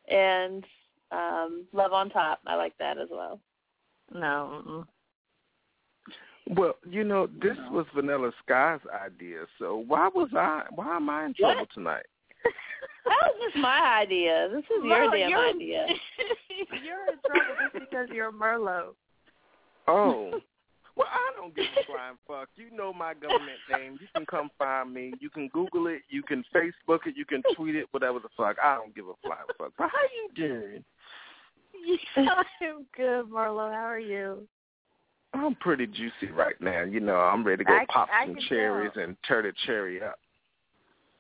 [0.08, 0.64] And
[1.14, 2.40] um Love on Top.
[2.48, 3.40] I like that as well.
[4.14, 4.86] No, mm-mm.
[6.58, 10.64] Well, you know, this was Vanilla Sky's idea, so why was I?
[10.76, 11.70] Why am I in trouble What?
[11.74, 12.06] tonight?
[13.06, 14.48] That was just my idea.
[14.50, 15.86] This is your Merlot, damn you're- idea.
[16.86, 18.94] you're in trouble just because you're Merlot.
[19.88, 20.40] Oh.
[20.96, 22.50] Well, I don't give a flying fuck.
[22.56, 23.98] You know my government name.
[24.00, 25.12] You can come find me.
[25.20, 26.04] You can Google it.
[26.08, 27.16] You can Facebook it.
[27.18, 27.88] You can tweet it.
[27.90, 28.58] Whatever the fuck.
[28.64, 29.74] I don't give a flying fuck.
[29.76, 30.84] But how you doing?
[32.18, 33.72] I'm good, Marlo.
[33.74, 34.48] How are you?
[35.34, 36.84] I'm pretty juicy right now.
[36.84, 39.04] You know, I'm ready to go I- pop I some cherries tell.
[39.04, 40.20] and tear the cherry up.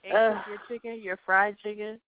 [0.03, 0.43] And Ugh.
[0.49, 1.99] your chicken, your fried chicken.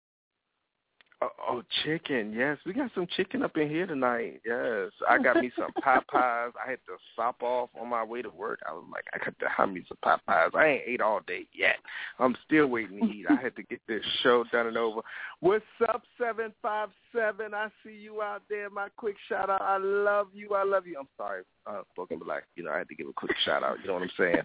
[1.22, 2.34] Oh, oh, chicken.
[2.34, 4.42] Yes, we got some chicken up in here tonight.
[4.46, 6.04] Yes, I got me some Popeyes.
[6.14, 8.60] I had to stop off on my way to work.
[8.68, 10.54] I was like, I got to have me some Popeyes.
[10.54, 11.78] I ain't ate all day yet.
[12.20, 13.26] I'm still waiting to eat.
[13.30, 15.02] I had to get this show done and over.
[15.40, 17.54] What's up, seven five seven?
[17.54, 18.70] I see you out there.
[18.70, 19.62] My quick shout out.
[19.62, 20.54] I love you.
[20.54, 20.98] I love you.
[21.00, 22.44] I'm sorry, uh, spoken black.
[22.58, 23.78] You know, I had to give a quick shout out.
[23.82, 24.44] You know what I'm saying?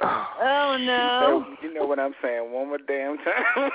[0.00, 1.46] Oh no.
[1.74, 2.52] So, you know what I'm saying?
[2.52, 3.70] One more damn time.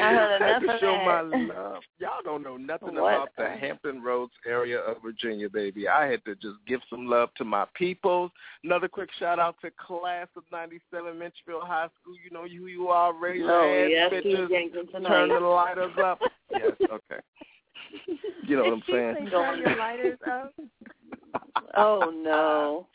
[0.00, 1.04] I heard I had enough to of show that.
[1.06, 1.82] my love.
[1.98, 3.14] Y'all don't know nothing What?
[3.14, 5.88] about the Hampton Roads area of Virginia, baby.
[5.88, 8.30] I had to just give some love to my peoples.
[8.64, 12.14] Another quick shout out to class of '97 Menchville High School.
[12.24, 13.12] You know who you are.
[13.14, 14.22] Raise Oh, your yes, bitches.
[14.22, 15.08] Keith Jenkins tonight.
[15.08, 16.20] Turn the lighters up.
[16.52, 17.20] yes, okay.
[18.46, 19.28] You know what I'm saying?
[19.30, 20.54] turn your lighters up?
[21.76, 22.86] Oh no.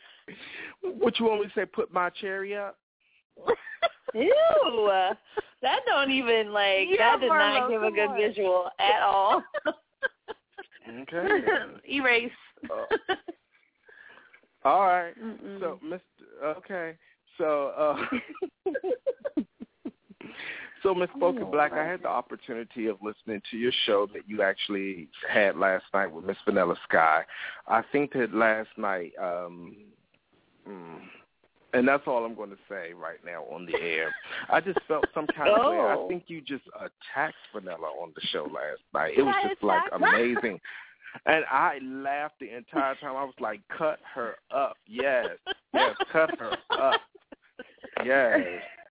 [0.82, 1.65] What you want me to say?
[1.65, 2.78] Put my cherry up?
[4.13, 4.89] Ew.
[5.61, 8.17] That don't even like Yeah, that did not give a good on.
[8.17, 9.43] visual at all.
[11.01, 11.45] Okay.
[11.89, 12.32] Erase.
[12.69, 13.15] Uh,
[14.65, 15.13] all right.
[15.21, 15.59] Mm-mm.
[15.59, 16.57] So, Mr.
[16.57, 16.97] Okay.
[17.38, 17.97] So,
[18.65, 18.71] uh,
[20.84, 24.41] so Miss Spoken Black, I had the opportunity of listening to your show that you
[24.41, 27.24] actually had last night with Miss Vanilla Sky.
[27.67, 29.76] I think that last night, um,
[30.68, 30.99] mm,
[31.74, 34.14] and that's all I'm going to say right now on the air.
[34.49, 35.78] I just felt some kind of way.
[35.80, 36.07] I Oh.
[36.07, 39.14] think you just attacked Vanilla on the show last night.
[39.18, 40.59] It was just like amazing.
[41.26, 43.16] And I laughed the entire time.
[43.16, 45.28] I was like, "Cut her up, yes,
[45.74, 47.01] yes, cut her up,
[48.03, 48.39] yes,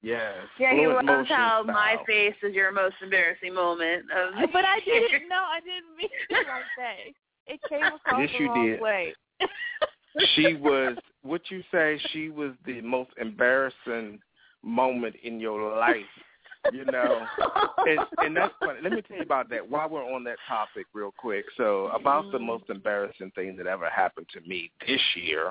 [0.03, 4.35] yes." Yeah, he Fluent loves motion how my face is your most embarrassing moment of
[4.53, 5.29] but I didn't.
[5.29, 7.53] No, I didn't mean it like that.
[7.53, 8.81] It came across Yes, the you wrong did.
[8.81, 9.15] way.
[10.35, 10.97] She was.
[11.23, 12.01] What you say?
[12.13, 14.19] She was the most embarrassing
[14.63, 15.97] moment in your life.
[16.73, 17.27] You know,
[17.89, 18.79] and, and that's funny.
[18.83, 19.69] Let me tell you about that.
[19.69, 21.45] While we're on that topic, real quick.
[21.57, 25.49] So, about the most embarrassing thing that ever happened to me this year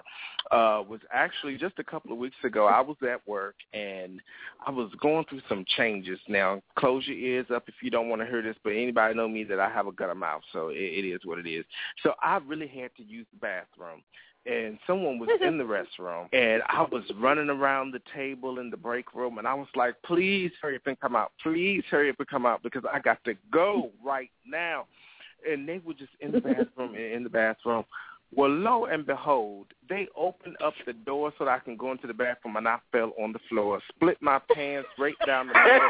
[0.51, 2.65] uh, was actually just a couple of weeks ago.
[2.65, 4.21] I was at work and
[4.65, 6.17] I was going through some changes.
[6.29, 9.27] Now, close your ears up if you don't want to hear this, but anybody know
[9.27, 11.65] me that I have a gutter mouth, so it, it is what it is.
[12.03, 14.01] So, I really had to use the bathroom
[14.45, 18.77] and someone was in the restroom and I was running around the table in the
[18.77, 21.31] break room and I was like, please hurry up and come out.
[21.41, 24.85] Please hurry up and come out because I got to go right now.
[25.49, 27.83] And they were just in the bathroom and in the bathroom.
[28.33, 32.07] Well, lo and behold, they opened up the door so that I can go into
[32.07, 35.89] the bathroom and I fell on the floor, split my pants right down the middle.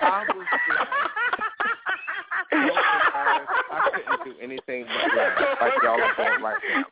[0.00, 0.88] I was like.
[2.52, 6.84] I couldn't do anything but laugh like y'all are doing right now.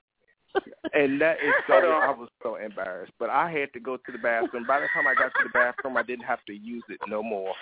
[0.92, 3.12] And that is so, I was so embarrassed.
[3.18, 4.66] But I had to go to the bathroom.
[4.66, 7.22] By the time I got to the bathroom, I didn't have to use it no
[7.22, 7.52] more.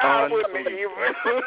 [0.00, 1.42] I Unbelievable.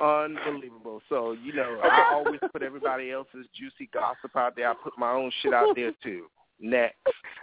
[0.00, 1.02] Unbelievable.
[1.08, 4.70] So, you know, I always put everybody else's juicy gossip out there.
[4.70, 6.26] I put my own shit out there too.
[6.60, 6.96] Next.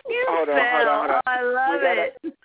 [0.08, 1.22] You Hold on, hold on, hold on.
[1.26, 2.38] I love We gotta- it.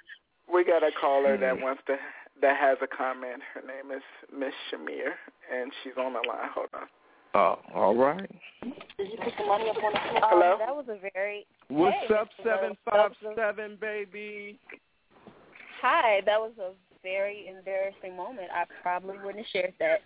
[0.53, 1.63] we got a caller that mm.
[1.63, 1.97] wants to
[2.43, 3.43] that has a comment.
[3.55, 4.03] Her name is
[4.33, 5.13] Miss Shamir,
[5.53, 6.49] and she's on the line.
[6.55, 6.87] Hold on.
[7.35, 8.31] Oh, all right.
[8.63, 10.01] Is it picking money upon us?
[10.03, 10.53] Hello?
[10.55, 12.45] Um, that was a very What's Hey, up, Mr.
[12.45, 12.77] seven Rose.
[12.91, 14.59] five seven, baby?
[15.81, 16.21] hi.
[16.27, 16.73] That was a
[17.03, 18.49] very embarrassing moment.
[18.55, 20.01] I probably wouldn't have shared that.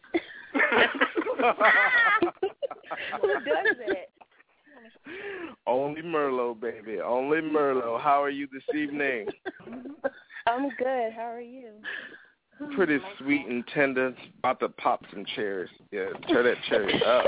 [3.22, 4.10] Who does it?
[5.66, 7.00] Only Merlot, baby.
[7.00, 8.00] Only Merlot.
[8.00, 9.26] How are you this evening?
[10.46, 11.12] I'm good.
[11.16, 11.70] How are you?
[12.74, 14.14] Pretty sweet and tender.
[14.38, 15.70] About to pop some cherries.
[15.90, 17.26] Yeah, tear that cherry up.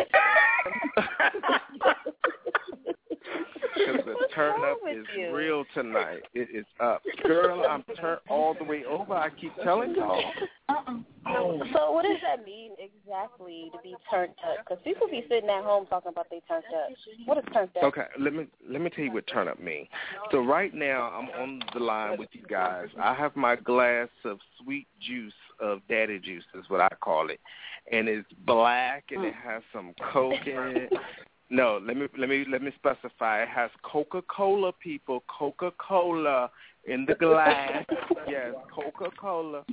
[3.77, 5.35] Because the turn up is you?
[5.35, 6.21] real tonight.
[6.35, 7.03] It is up.
[7.25, 9.15] Girl, I'm turned all the way over.
[9.15, 10.23] I keep telling y'all.
[10.69, 10.99] Uh-uh.
[11.73, 14.65] So what does that mean exactly to be turned up?
[14.65, 16.91] Because people be sitting at home talking about they turned up.
[17.25, 17.85] What is turned up?
[17.85, 19.89] Okay, let me let me tell you what turn up means.
[20.31, 22.87] So right now I'm on the line with you guys.
[23.01, 27.41] I have my glass of sweet juice of daddy juice is what I call it.
[27.91, 29.43] And it's black and it mm.
[29.43, 30.93] has some coke in it.
[31.49, 33.43] No, let me let me let me specify.
[33.43, 36.51] It has Coca Cola people, Coca Cola
[36.87, 37.85] in the glass.
[38.29, 39.65] yes, Coca Cola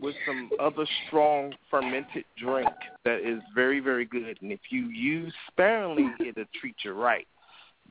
[0.00, 2.68] with some other strong fermented drink
[3.04, 4.38] that is very, very good.
[4.40, 7.26] And if you use sparingly it'll treat you right.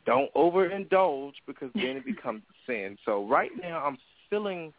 [0.05, 2.97] Don't overindulge because then it becomes a sin.
[3.05, 3.97] So right now I'm
[4.29, 4.71] feeling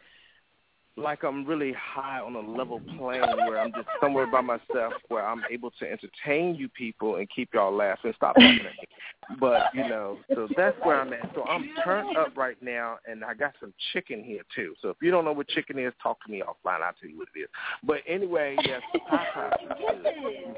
[0.97, 5.25] like I'm really high on a level plane where I'm just somewhere by myself where
[5.25, 8.13] I'm able to entertain you people and keep y'all laughing.
[8.15, 9.37] Stop laughing at me.
[9.39, 11.31] But, you know, so that's where I'm at.
[11.35, 14.73] So I'm turned up right now and I got some chicken here too.
[14.81, 16.81] So if you don't know what chicken is, talk to me offline.
[16.81, 17.49] I'll tell you what it is.
[17.83, 20.05] But anyway, yes, the pie pie is good.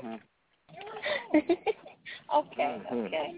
[0.01, 0.15] hmm
[2.33, 3.05] okay, Mhm.
[3.07, 3.35] okay.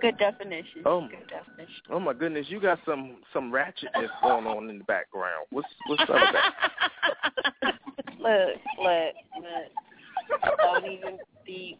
[0.00, 0.82] Good definition.
[0.86, 1.02] Oh.
[1.08, 1.82] Good definition.
[1.90, 5.46] Oh my goodness, you got some some ratchetness going on in the background.
[5.50, 7.74] What's what's up with that?
[8.20, 10.56] Look, look, look.
[10.58, 11.78] Don't even be.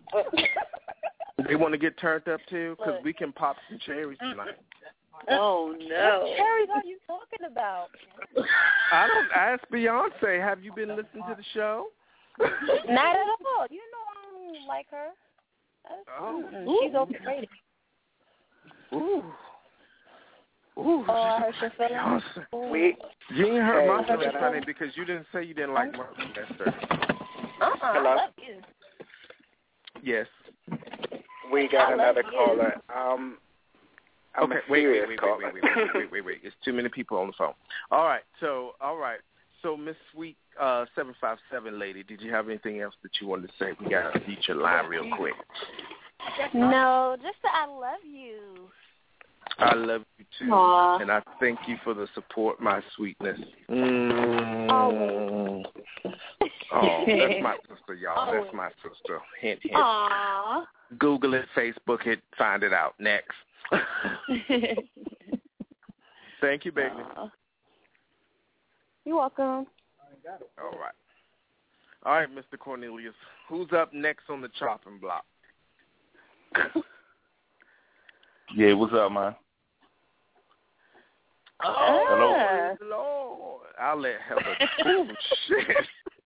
[1.47, 4.57] They want to get turned up too, because we can pop some cherries tonight.
[5.29, 6.35] Oh What no.
[6.37, 7.89] cherries are you talking about?
[8.91, 10.41] I don't ask Beyonce.
[10.43, 11.89] Have you been listening to the show?
[12.39, 13.27] Not at
[13.59, 13.67] all.
[13.71, 15.09] You know I don't like her.
[15.85, 16.79] That's, Oh.
[16.83, 17.49] she's overrated.
[18.93, 19.23] Ooh.
[20.79, 21.05] Ooh.
[21.09, 22.23] Oh, I hurt your feelings.
[22.37, 22.47] Beyonce.
[22.55, 22.71] Ooh.
[22.71, 22.97] We
[23.35, 26.75] You ain't hurt my feelings, honey, because you didn't say you didn't like Martin Lester.
[27.61, 28.11] Uh-uh, Hello?
[28.11, 28.61] I love you.
[30.03, 30.27] Yes.
[31.53, 32.31] we got I another you.
[32.39, 32.75] caller.
[32.95, 33.39] Um,
[34.37, 34.61] I'm okay.
[34.67, 35.37] a Wait, wait, serious wait, caller.
[35.53, 36.39] wait, wait, wait, wait, wait, wait, wait.
[36.43, 37.53] It's too many people on the phone.
[37.91, 38.23] All right.
[38.41, 39.19] So, all right.
[39.63, 43.27] So, Miss Sweet uh, seven five seven lady, did you have anything else that you
[43.29, 43.73] wanted to say?
[43.81, 45.35] We got to beat your line real quick.
[46.55, 48.69] No, just that I love you.
[49.59, 50.99] I love you too, Aw.
[51.01, 53.39] and I thank you for the support, my sweetness.
[53.69, 54.71] Mm.
[54.71, 55.67] Always.
[56.73, 58.19] Oh, that's my sister, y'all.
[58.19, 58.45] Always.
[58.45, 59.19] That's my sister.
[59.41, 59.75] Hint, hint.
[59.75, 60.65] Aww.
[60.99, 62.95] Google it, Facebook it, find it out.
[62.99, 63.35] Next.
[66.41, 66.95] Thank you, baby.
[67.17, 67.31] Aw.
[69.05, 69.67] You're welcome.
[70.59, 70.95] All right.
[72.05, 72.59] All right, Mr.
[72.59, 73.15] Cornelius.
[73.49, 75.25] Who's up next on the chopping block?
[78.57, 79.37] Yeah, what's up, man?
[81.63, 82.91] Oh, Hello.
[82.91, 83.67] Lord.
[83.81, 84.57] I'll let Heather.
[84.87, 85.07] oh,
[85.49, 85.77] shit.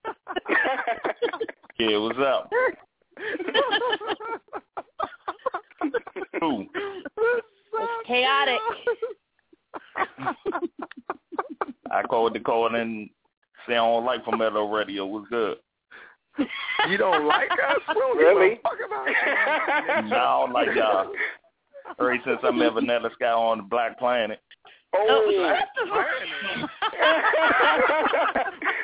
[1.79, 2.51] Yeah, what's up?
[6.41, 6.67] Who?
[7.17, 8.61] It's chaotic.
[11.91, 13.09] I called the call and
[13.67, 15.07] say I don't like Palmetto Radio.
[15.07, 15.59] What's good?
[16.89, 17.79] You don't like us?
[17.89, 18.51] We don't Really?
[18.51, 19.07] give a fuck about.
[20.11, 21.13] No, I don't like y'all.
[22.01, 24.41] Ever since I met Vanilla Sky on the Black Planet.
[24.97, 25.23] Oh, oh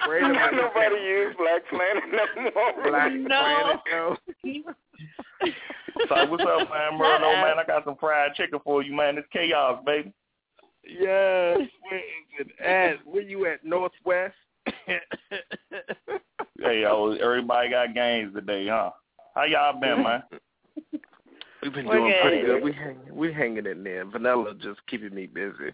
[0.09, 0.53] Wait a minute.
[0.55, 2.91] Nobody use Black Planet no more.
[2.91, 3.27] Black No.
[3.29, 4.17] Planet, no.
[6.09, 6.99] So what's up, man?
[6.99, 9.19] Murdo, man, I got some fried chicken for you, man.
[9.19, 10.13] It's chaos, baby.
[10.85, 11.59] Yes.
[11.89, 13.07] Where is it at?
[13.07, 13.65] Where you at?
[13.65, 14.35] Northwest?
[16.63, 18.91] Hey, yo, everybody got games today, huh?
[19.35, 20.23] How y'all been, man?
[21.63, 22.23] We've been We're doing good.
[22.23, 22.63] pretty good.
[22.63, 24.05] We hang, we hanging in there.
[24.05, 25.73] Vanilla just keeping me busy.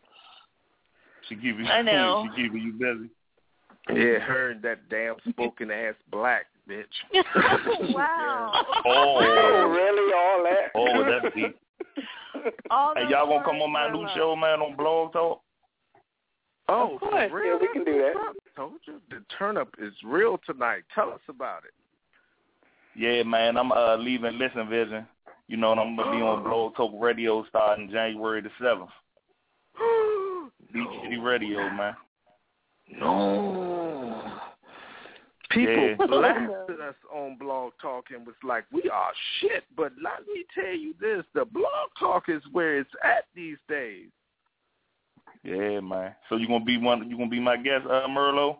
[1.29, 2.29] She keep you, I know.
[2.37, 3.11] She keeping you busy.
[3.89, 6.85] Yeah, her and that damn spoken ass black bitch.
[7.93, 8.53] wow.
[8.85, 10.13] Oh, Oh, really?
[10.13, 10.71] All that?
[10.77, 11.59] oh, that's deep.
[12.71, 15.41] All Hey, y'all gonna come on my new show, man, on Blog Talk?
[16.69, 17.55] Oh, Of for real?
[17.55, 18.15] Yeah, we can do that.
[18.57, 20.83] Told you the turn up is real tonight.
[20.95, 21.75] Tell us about it.
[22.99, 25.07] Yeah, man, I'm uh leaving Listen Vision.
[25.49, 28.91] You know, and I'm gonna be on Blog Talk Radio starting January the seventh.
[30.73, 31.95] Beach City Radio, man.
[32.99, 34.16] No.
[35.57, 36.07] People Yeah.
[36.07, 40.75] blasted us on Blog Talk and was like, "We are shit." But let me tell
[40.75, 44.11] you this: the Blog Talk is where it's at these days.
[45.43, 46.15] Yeah, man.
[46.29, 47.09] So you gonna be one?
[47.09, 48.59] You gonna be my guest, uh, Merlot?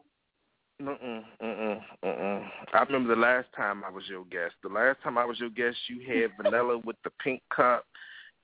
[0.81, 2.51] Mm-mm, mm-mm, mm-mm.
[2.75, 4.55] I remember the last time I was your guest.
[4.63, 7.87] The last time I was your guest, you had vanilla with the pink cup,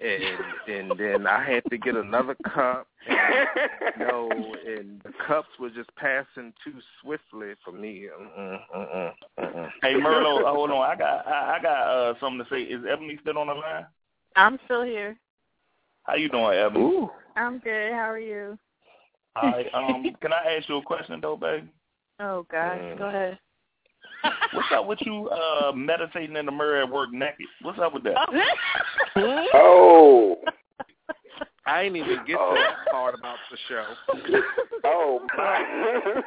[0.02, 0.38] and
[0.68, 2.86] and then I had to get another cup.
[3.08, 3.48] And,
[3.98, 4.30] no,
[4.66, 8.06] and the cups were just passing too swiftly for me.
[8.20, 9.70] Mm-mm, mm-mm, mm-mm.
[9.82, 10.90] Hey, Merlot, hold on.
[10.90, 12.62] I got I, I got uh something to say.
[12.62, 13.86] Is Ebony still on the line?
[14.36, 15.16] I'm still here.
[16.04, 16.84] How you doing, Ebony?
[16.84, 17.10] Ooh.
[17.36, 17.92] I'm good.
[17.92, 18.58] How are you?
[19.36, 19.66] All right.
[19.74, 21.68] Um, can I ask you a question though, baby?
[22.20, 22.98] Oh gosh, Mm.
[22.98, 23.38] go ahead.
[24.52, 27.46] What's up with you uh meditating in the mirror at work naked?
[27.62, 28.16] What's up with that?
[29.54, 30.36] Oh.
[31.64, 33.84] I ain't even get to that part about the show.
[34.84, 36.20] Oh, my.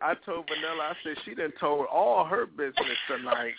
[0.00, 3.54] I told Vanilla, I said she done told all her business tonight.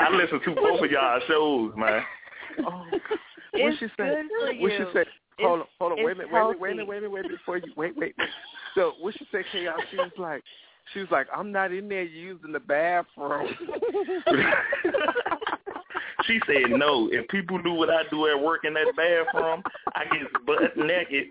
[0.00, 2.02] I listen to both of y'all shows, man.
[2.66, 2.86] oh,
[3.52, 4.22] what she say?
[4.58, 5.04] What she say?
[5.40, 7.00] Hold on, hold on, wait a minute, wait a minute, wait a minute, wait a
[7.00, 8.14] minute, wait before you wait, wait.
[8.18, 8.28] wait.
[8.74, 9.78] So what she say, Chaos?
[9.90, 10.42] She was like,
[10.94, 13.54] she was like, I'm not in there using the bathroom.
[16.26, 17.08] She said no.
[17.10, 19.62] If people knew what I do at work in that bathroom,
[19.94, 21.28] I get butt naked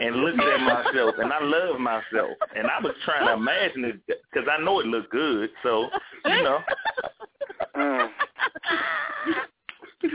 [0.00, 2.36] and looked at myself, and I love myself.
[2.56, 5.50] And I was trying to imagine it because I know it looked good.
[5.62, 5.88] So
[6.24, 6.58] you know,
[7.76, 8.08] Mm.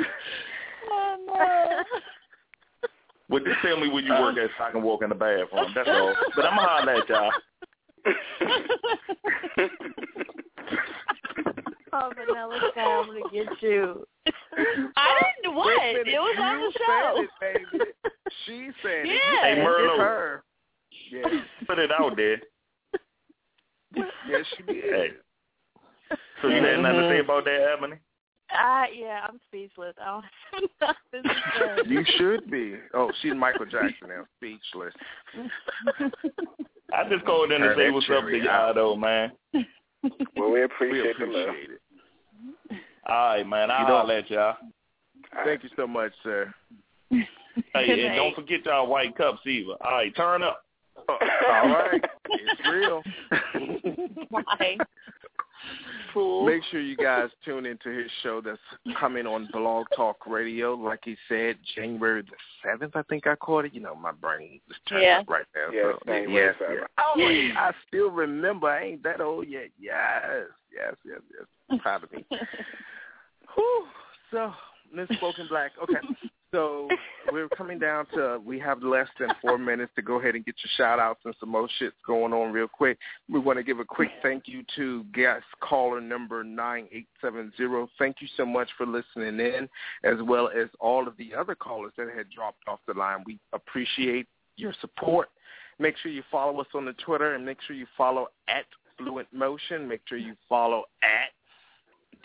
[0.92, 1.84] oh no.
[3.30, 5.72] Well, just tell me where you work at so I can walk in the bathroom.
[5.76, 6.16] That's all.
[6.36, 7.32] But I'm gonna holler at y'all.
[11.92, 14.06] Oh, Vanilla Sky, I'm gonna get you.
[14.96, 15.76] I didn't what?
[15.78, 17.26] Minute, It was on the show.
[17.42, 17.86] Said it, baby.
[18.46, 19.08] She said it.
[19.08, 19.42] Yeah.
[19.42, 19.90] Hey, said Merlot.
[19.90, 20.44] it's her.
[21.12, 22.38] Yeah, Put it out there.
[24.30, 24.84] yes, she did.
[24.84, 25.08] Hey.
[26.42, 27.96] So you had nothing to say about that, Ebony?
[28.52, 29.96] Ah, yeah, I'm speechless.
[30.02, 30.26] I don't
[30.82, 31.90] have nothing to say.
[31.90, 32.76] You should be.
[32.94, 34.94] Oh, she's Michael Jackson now, speechless.
[36.94, 39.32] I just called in to say what's up to y'all though, man.
[40.36, 41.50] Well, we We appreciate, the love.
[41.50, 41.82] appreciate it.
[43.08, 43.70] All right, man.
[43.72, 44.56] I'll You know- holler at y'all.
[45.46, 46.52] Thank you so much, sir.
[47.12, 49.74] Hey, and don't forget y'all white cups either.
[49.82, 50.64] All right, turn up.
[51.08, 51.18] Oh,
[51.52, 53.02] all right, it's real.
[54.30, 54.78] Why?
[56.14, 56.46] Fool.
[56.46, 58.58] Make sure you guys tune into his show that's
[59.00, 60.74] coming on Blog Talk Radio.
[60.74, 62.32] Like he said, January the
[62.66, 63.74] seventh, I think I caught it.
[63.74, 65.20] You know, my brain is turning Yeah.
[65.20, 65.72] up right now.
[65.72, 66.76] Yes, so, January yes, 7th.
[66.80, 66.90] yes.
[66.98, 68.68] Oh, I still remember.
[68.68, 69.70] I ain't that old yet.
[69.80, 71.20] Yes, yes, yes,
[71.70, 71.80] yes.
[71.82, 72.26] Proud of me.
[73.56, 73.86] Whew.
[74.32, 74.52] So,
[74.94, 75.72] Miss Spoken Black.
[75.84, 75.98] Okay.
[76.52, 76.88] So
[77.32, 80.56] we're coming down to we have less than four minutes to go ahead and get
[80.64, 82.98] your shout outs and some more shit's going on real quick.
[83.30, 87.52] We want to give a quick thank you to guest caller number nine eight seven
[87.58, 87.88] zero.
[87.98, 89.70] Thank you so much for listening in,
[90.04, 93.24] as well as all of the other callers that had dropped off the line.
[93.26, 95.30] We appreciate your support.
[95.78, 98.66] Make sure you follow us on the Twitter and make sure you follow at
[98.98, 99.88] Fluent Motion.
[99.88, 101.32] Make sure you follow at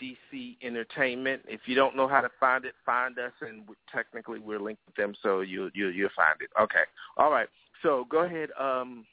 [0.01, 1.41] DC Entertainment.
[1.47, 4.81] If you don't know how to find it, find us, and we, technically we're linked
[4.85, 6.49] with them, so you you you'll find it.
[6.61, 6.83] Okay,
[7.17, 7.47] all right.
[7.81, 9.05] So go ahead, um,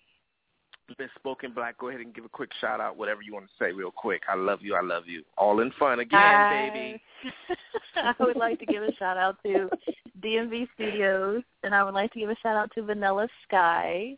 [0.98, 1.78] Miss Spoken Black.
[1.78, 4.22] Go ahead and give a quick shout out, whatever you want to say, real quick.
[4.28, 4.74] I love you.
[4.74, 5.22] I love you.
[5.36, 6.70] All in fun again, Hi.
[6.72, 7.02] baby.
[7.96, 9.68] I would like to give a shout out to
[10.20, 14.16] DMV Studios, and I would like to give a shout out to Vanilla Sky,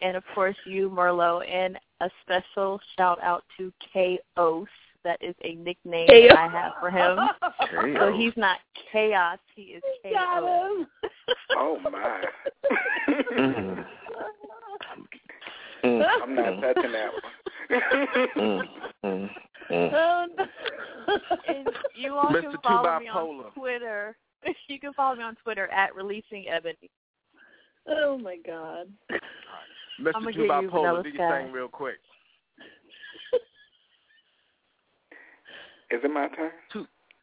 [0.00, 4.68] and of course you, Merlot, and a special shout out to Chaos.
[5.04, 7.18] That is a nickname that I have for him.
[7.98, 8.58] So he's not
[8.92, 10.86] chaos; he is chaos.
[11.56, 12.24] Oh, my.
[13.32, 13.84] Mm.
[15.84, 16.04] Mm.
[16.22, 17.32] I'm not touching that one.
[18.36, 18.62] Mm.
[19.04, 19.30] Mm.
[19.70, 19.92] Mm.
[19.94, 20.46] Oh, no.
[21.48, 22.42] And you all Mr.
[22.42, 23.44] can follow me Bipolar.
[23.46, 24.16] on Twitter.
[24.68, 26.90] You can follow me on Twitter at releasing ebony.
[27.86, 28.86] oh my God.
[30.00, 30.12] Mr.
[30.14, 31.98] I'ma Two give you Bipolar, Vanilla do your thing real quick.
[35.90, 36.52] Is it my turn?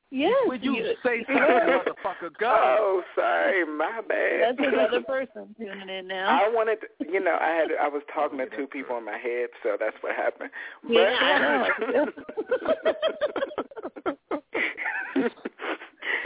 [0.10, 0.34] Yes.
[0.46, 2.32] Would you, you say something, motherfucker?
[2.40, 2.48] Go.
[2.80, 4.56] Oh, sorry, my bad.
[4.58, 6.28] That's another person tuning in now.
[6.30, 9.18] I wanted, to, you know, I had, I was talking to two people in my
[9.18, 10.50] head, so that's what happened.
[10.84, 11.40] But, Yeah, I
[11.92, 12.06] know.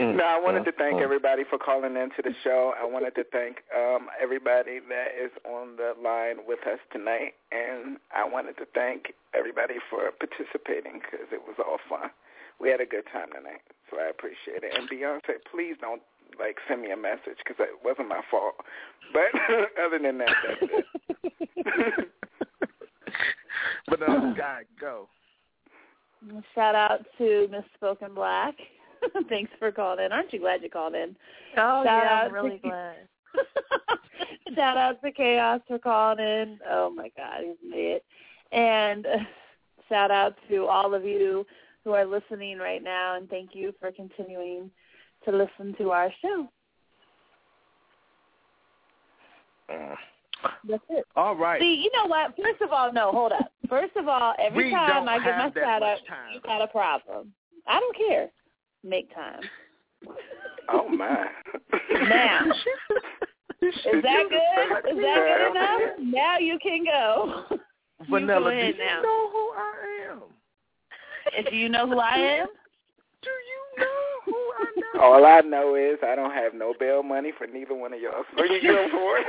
[0.00, 1.02] no, I wanted to thank Mm.
[1.02, 2.74] everybody for calling in to the show.
[2.80, 7.96] I wanted to thank um, everybody that is on the line with us tonight, and
[8.14, 12.10] I wanted to thank everybody for participating because it was all fun.
[12.62, 13.60] We had a good time tonight,
[13.90, 14.72] so I appreciate it.
[14.78, 16.00] And Beyonce, please don't
[16.38, 18.54] like send me a message because it wasn't my fault.
[19.12, 19.34] But
[19.84, 20.72] other than that, that's
[21.66, 22.08] it.
[23.88, 25.08] but uh, guy, go.
[26.54, 28.54] Shout out to Miss Spoken Black.
[29.28, 30.12] Thanks for calling in.
[30.12, 31.16] Aren't you glad you called in?
[31.56, 32.96] Oh Shout yeah, out I'm really to- glad.
[34.54, 36.58] Shout out to Chaos for calling in.
[36.70, 38.02] Oh my God, he's mad.
[38.52, 39.18] And uh,
[39.88, 41.44] shout out to all of you
[41.84, 44.70] who are listening right now, and thank you for continuing
[45.24, 46.48] to listen to our show.
[49.70, 49.94] Mm.
[50.68, 51.04] That's it.
[51.16, 51.60] All right.
[51.60, 52.34] See, you know what?
[52.36, 53.52] First of all, no, hold up.
[53.68, 55.98] First of all, every We time I give my have that shout out,
[56.34, 57.32] you got a problem.
[57.66, 58.28] I don't care.
[58.84, 59.40] Make time.
[60.70, 61.26] oh my!
[62.08, 62.40] Now.
[63.62, 64.90] Is that good?
[64.90, 65.80] Is that good enough?
[66.00, 67.44] Now you can go.
[68.10, 69.02] Vanilla, go do you now.
[69.02, 69.91] know who I am?
[69.91, 69.91] And
[71.50, 72.46] do you know who I am?
[73.22, 75.00] Do you know who I know?
[75.00, 78.24] All I know is I don't have no bail money for neither one of y'all.
[78.36, 79.28] So you go for it.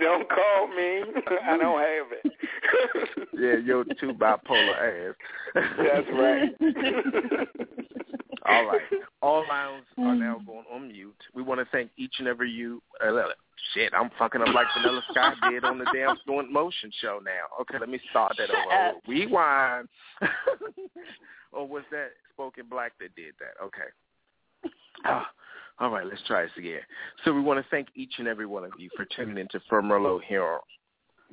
[0.00, 1.02] don't call me.
[1.44, 2.32] I don't have it.
[3.32, 5.14] yeah, your two bipolar ass.
[5.54, 6.56] That's right.
[8.48, 8.80] All right.
[9.22, 11.14] All lines are now going on mute.
[11.34, 12.82] We want to thank each and every you.
[13.04, 13.12] Uh,
[13.74, 17.62] shit, I'm fucking up like Vanilla Sky did on the damn Fluent Motion show now.
[17.62, 18.88] Okay, let me start that Shut over.
[18.88, 19.02] up.
[19.08, 19.88] Rewind.
[21.52, 23.62] or was that Spoken Black that did that?
[23.64, 24.72] Okay.
[25.04, 25.28] Ah,
[25.78, 26.80] all right, let's try this again.
[27.24, 30.22] So we want to thank each and every one of you for tuning into FoMerlot
[30.26, 30.60] here on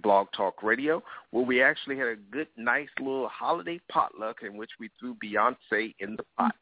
[0.01, 1.01] Blog Talk Radio,
[1.32, 5.93] where we actually had a good, nice little holiday potluck in which we threw Beyonce
[5.99, 6.55] in the pot.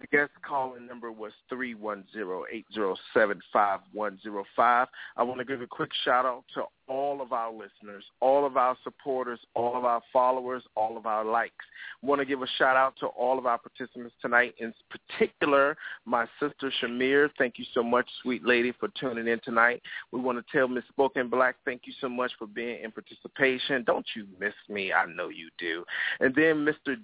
[0.00, 4.86] The guest calling number was three one zero eight zero seven five one zero five.
[5.16, 8.56] I want to give a quick shout out to all of our listeners, all of
[8.56, 11.64] our supporters, all of our followers, all of our likes.
[12.00, 15.76] Want to give a shout out to all of our participants tonight, in particular
[16.06, 17.28] my sister Shamir.
[17.36, 19.82] Thank you so much, sweet lady, for tuning in tonight.
[20.12, 23.82] We want to tell Miss Spoken Black, thank you so much for being in participation.
[23.84, 24.92] Don't you miss me?
[24.92, 25.84] I know you do.
[26.20, 26.96] And then Mr.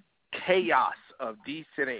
[0.47, 1.92] Chaos of D Center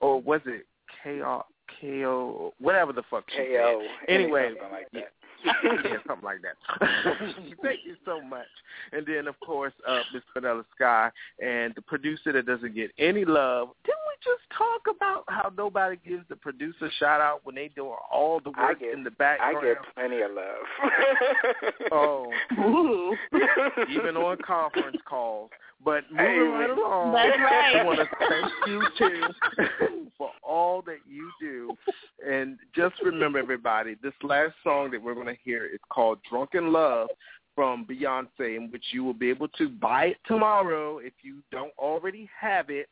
[0.00, 0.66] Or was it
[1.02, 1.44] KO,
[1.80, 3.82] KO, whatever the fuck she KO.
[4.06, 4.14] said.
[4.14, 5.12] Anyway, like that.
[5.84, 6.56] yeah, something like that.
[7.62, 8.46] Thank you so much.
[8.92, 11.10] And then, of course, uh, Miss Vanilla Sky
[11.42, 13.70] and the producer that doesn't get any love.
[13.84, 17.86] Didn't we just talk about how nobody gives the producer shout out when they do
[17.86, 19.58] all the work get, in the background?
[19.58, 20.66] I get plenty of love.
[21.92, 23.16] Oh, Ooh.
[23.90, 25.50] even on conference calls.
[25.84, 27.76] But moving Hey, right along, That's right.
[27.76, 31.74] I want to thank you too for all that you do.
[32.28, 36.50] And just remember, everybody, this last song that we're going to hear is called "Drunk
[36.52, 37.08] in Love"
[37.54, 41.72] from Beyonce, in which you will be able to buy it tomorrow if you don't
[41.78, 42.90] already have it.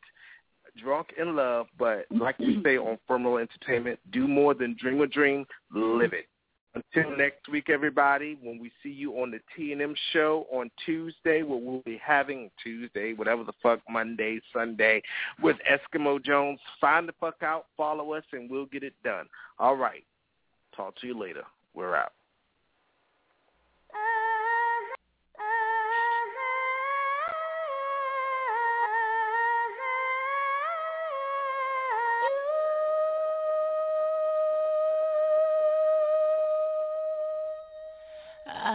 [0.81, 5.07] Drunk in Love, but like we say on FoMerlot Entertainment, do more than dream a
[5.07, 6.27] dream, live it.
[6.75, 11.57] Until next week, everybody, when we see you on the T&M show on Tuesday, where
[11.57, 15.01] we'll be having Tuesday, whatever the fuck, Monday, Sunday,
[15.41, 16.59] with Eskimo Jones.
[16.79, 19.25] Find the fuck out, follow us, and we'll get it done.
[19.57, 20.03] All right.
[20.75, 21.43] Talk to you later.
[21.73, 22.11] We're out.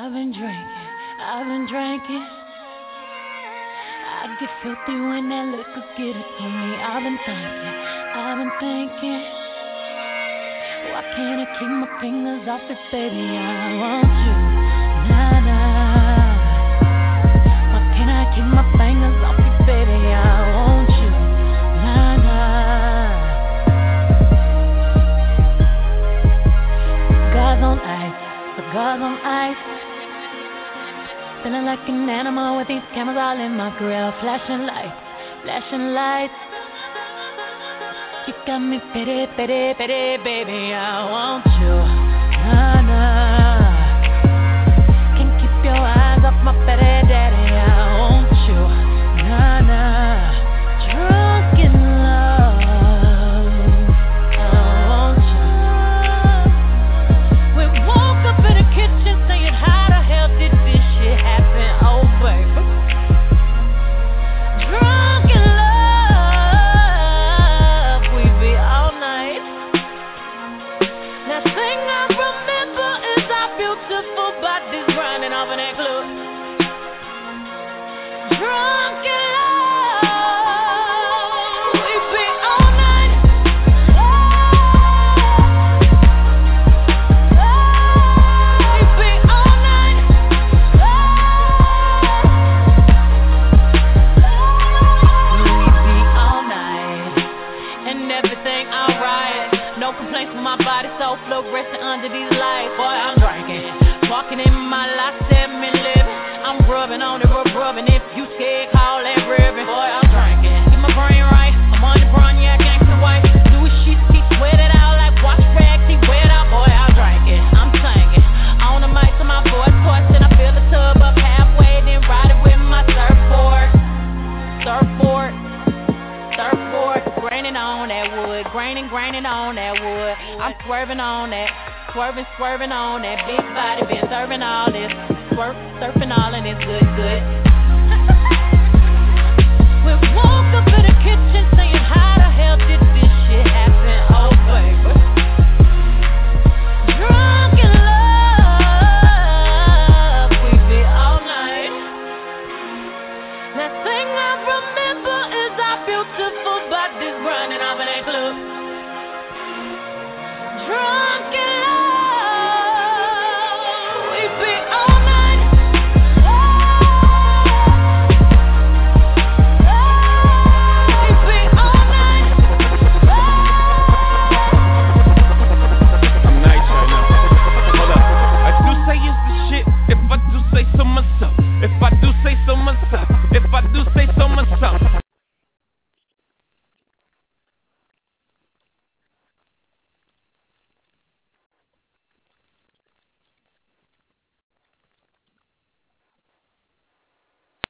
[0.05, 0.69] I've been drinking,
[1.19, 2.21] I've been drinking.
[4.05, 6.77] I get filthy when that liquor get it on me.
[6.77, 7.73] I've been thinking,
[8.13, 9.25] I've been thinking.
[10.93, 13.33] Why can't I keep my fingers off it, baby?
[13.33, 14.37] I want you,
[15.09, 16.37] nah nah.
[17.73, 20.05] Why can't I keep my fingers off it, baby?
[20.13, 21.09] I want you,
[21.81, 23.09] nah nah.
[27.09, 28.21] Cigars on ice,
[28.61, 29.74] cigars on ice.
[31.45, 34.13] Feeling like an animal with these cameras all in my grill.
[34.23, 34.97] Flashing lights,
[35.45, 36.33] flashing lights.
[38.27, 40.73] You got me pity, pity, pity, baby.
[40.73, 41.77] I want you.
[42.49, 43.61] Nah, nah.
[45.21, 46.74] Can't keep your eyes off my pity,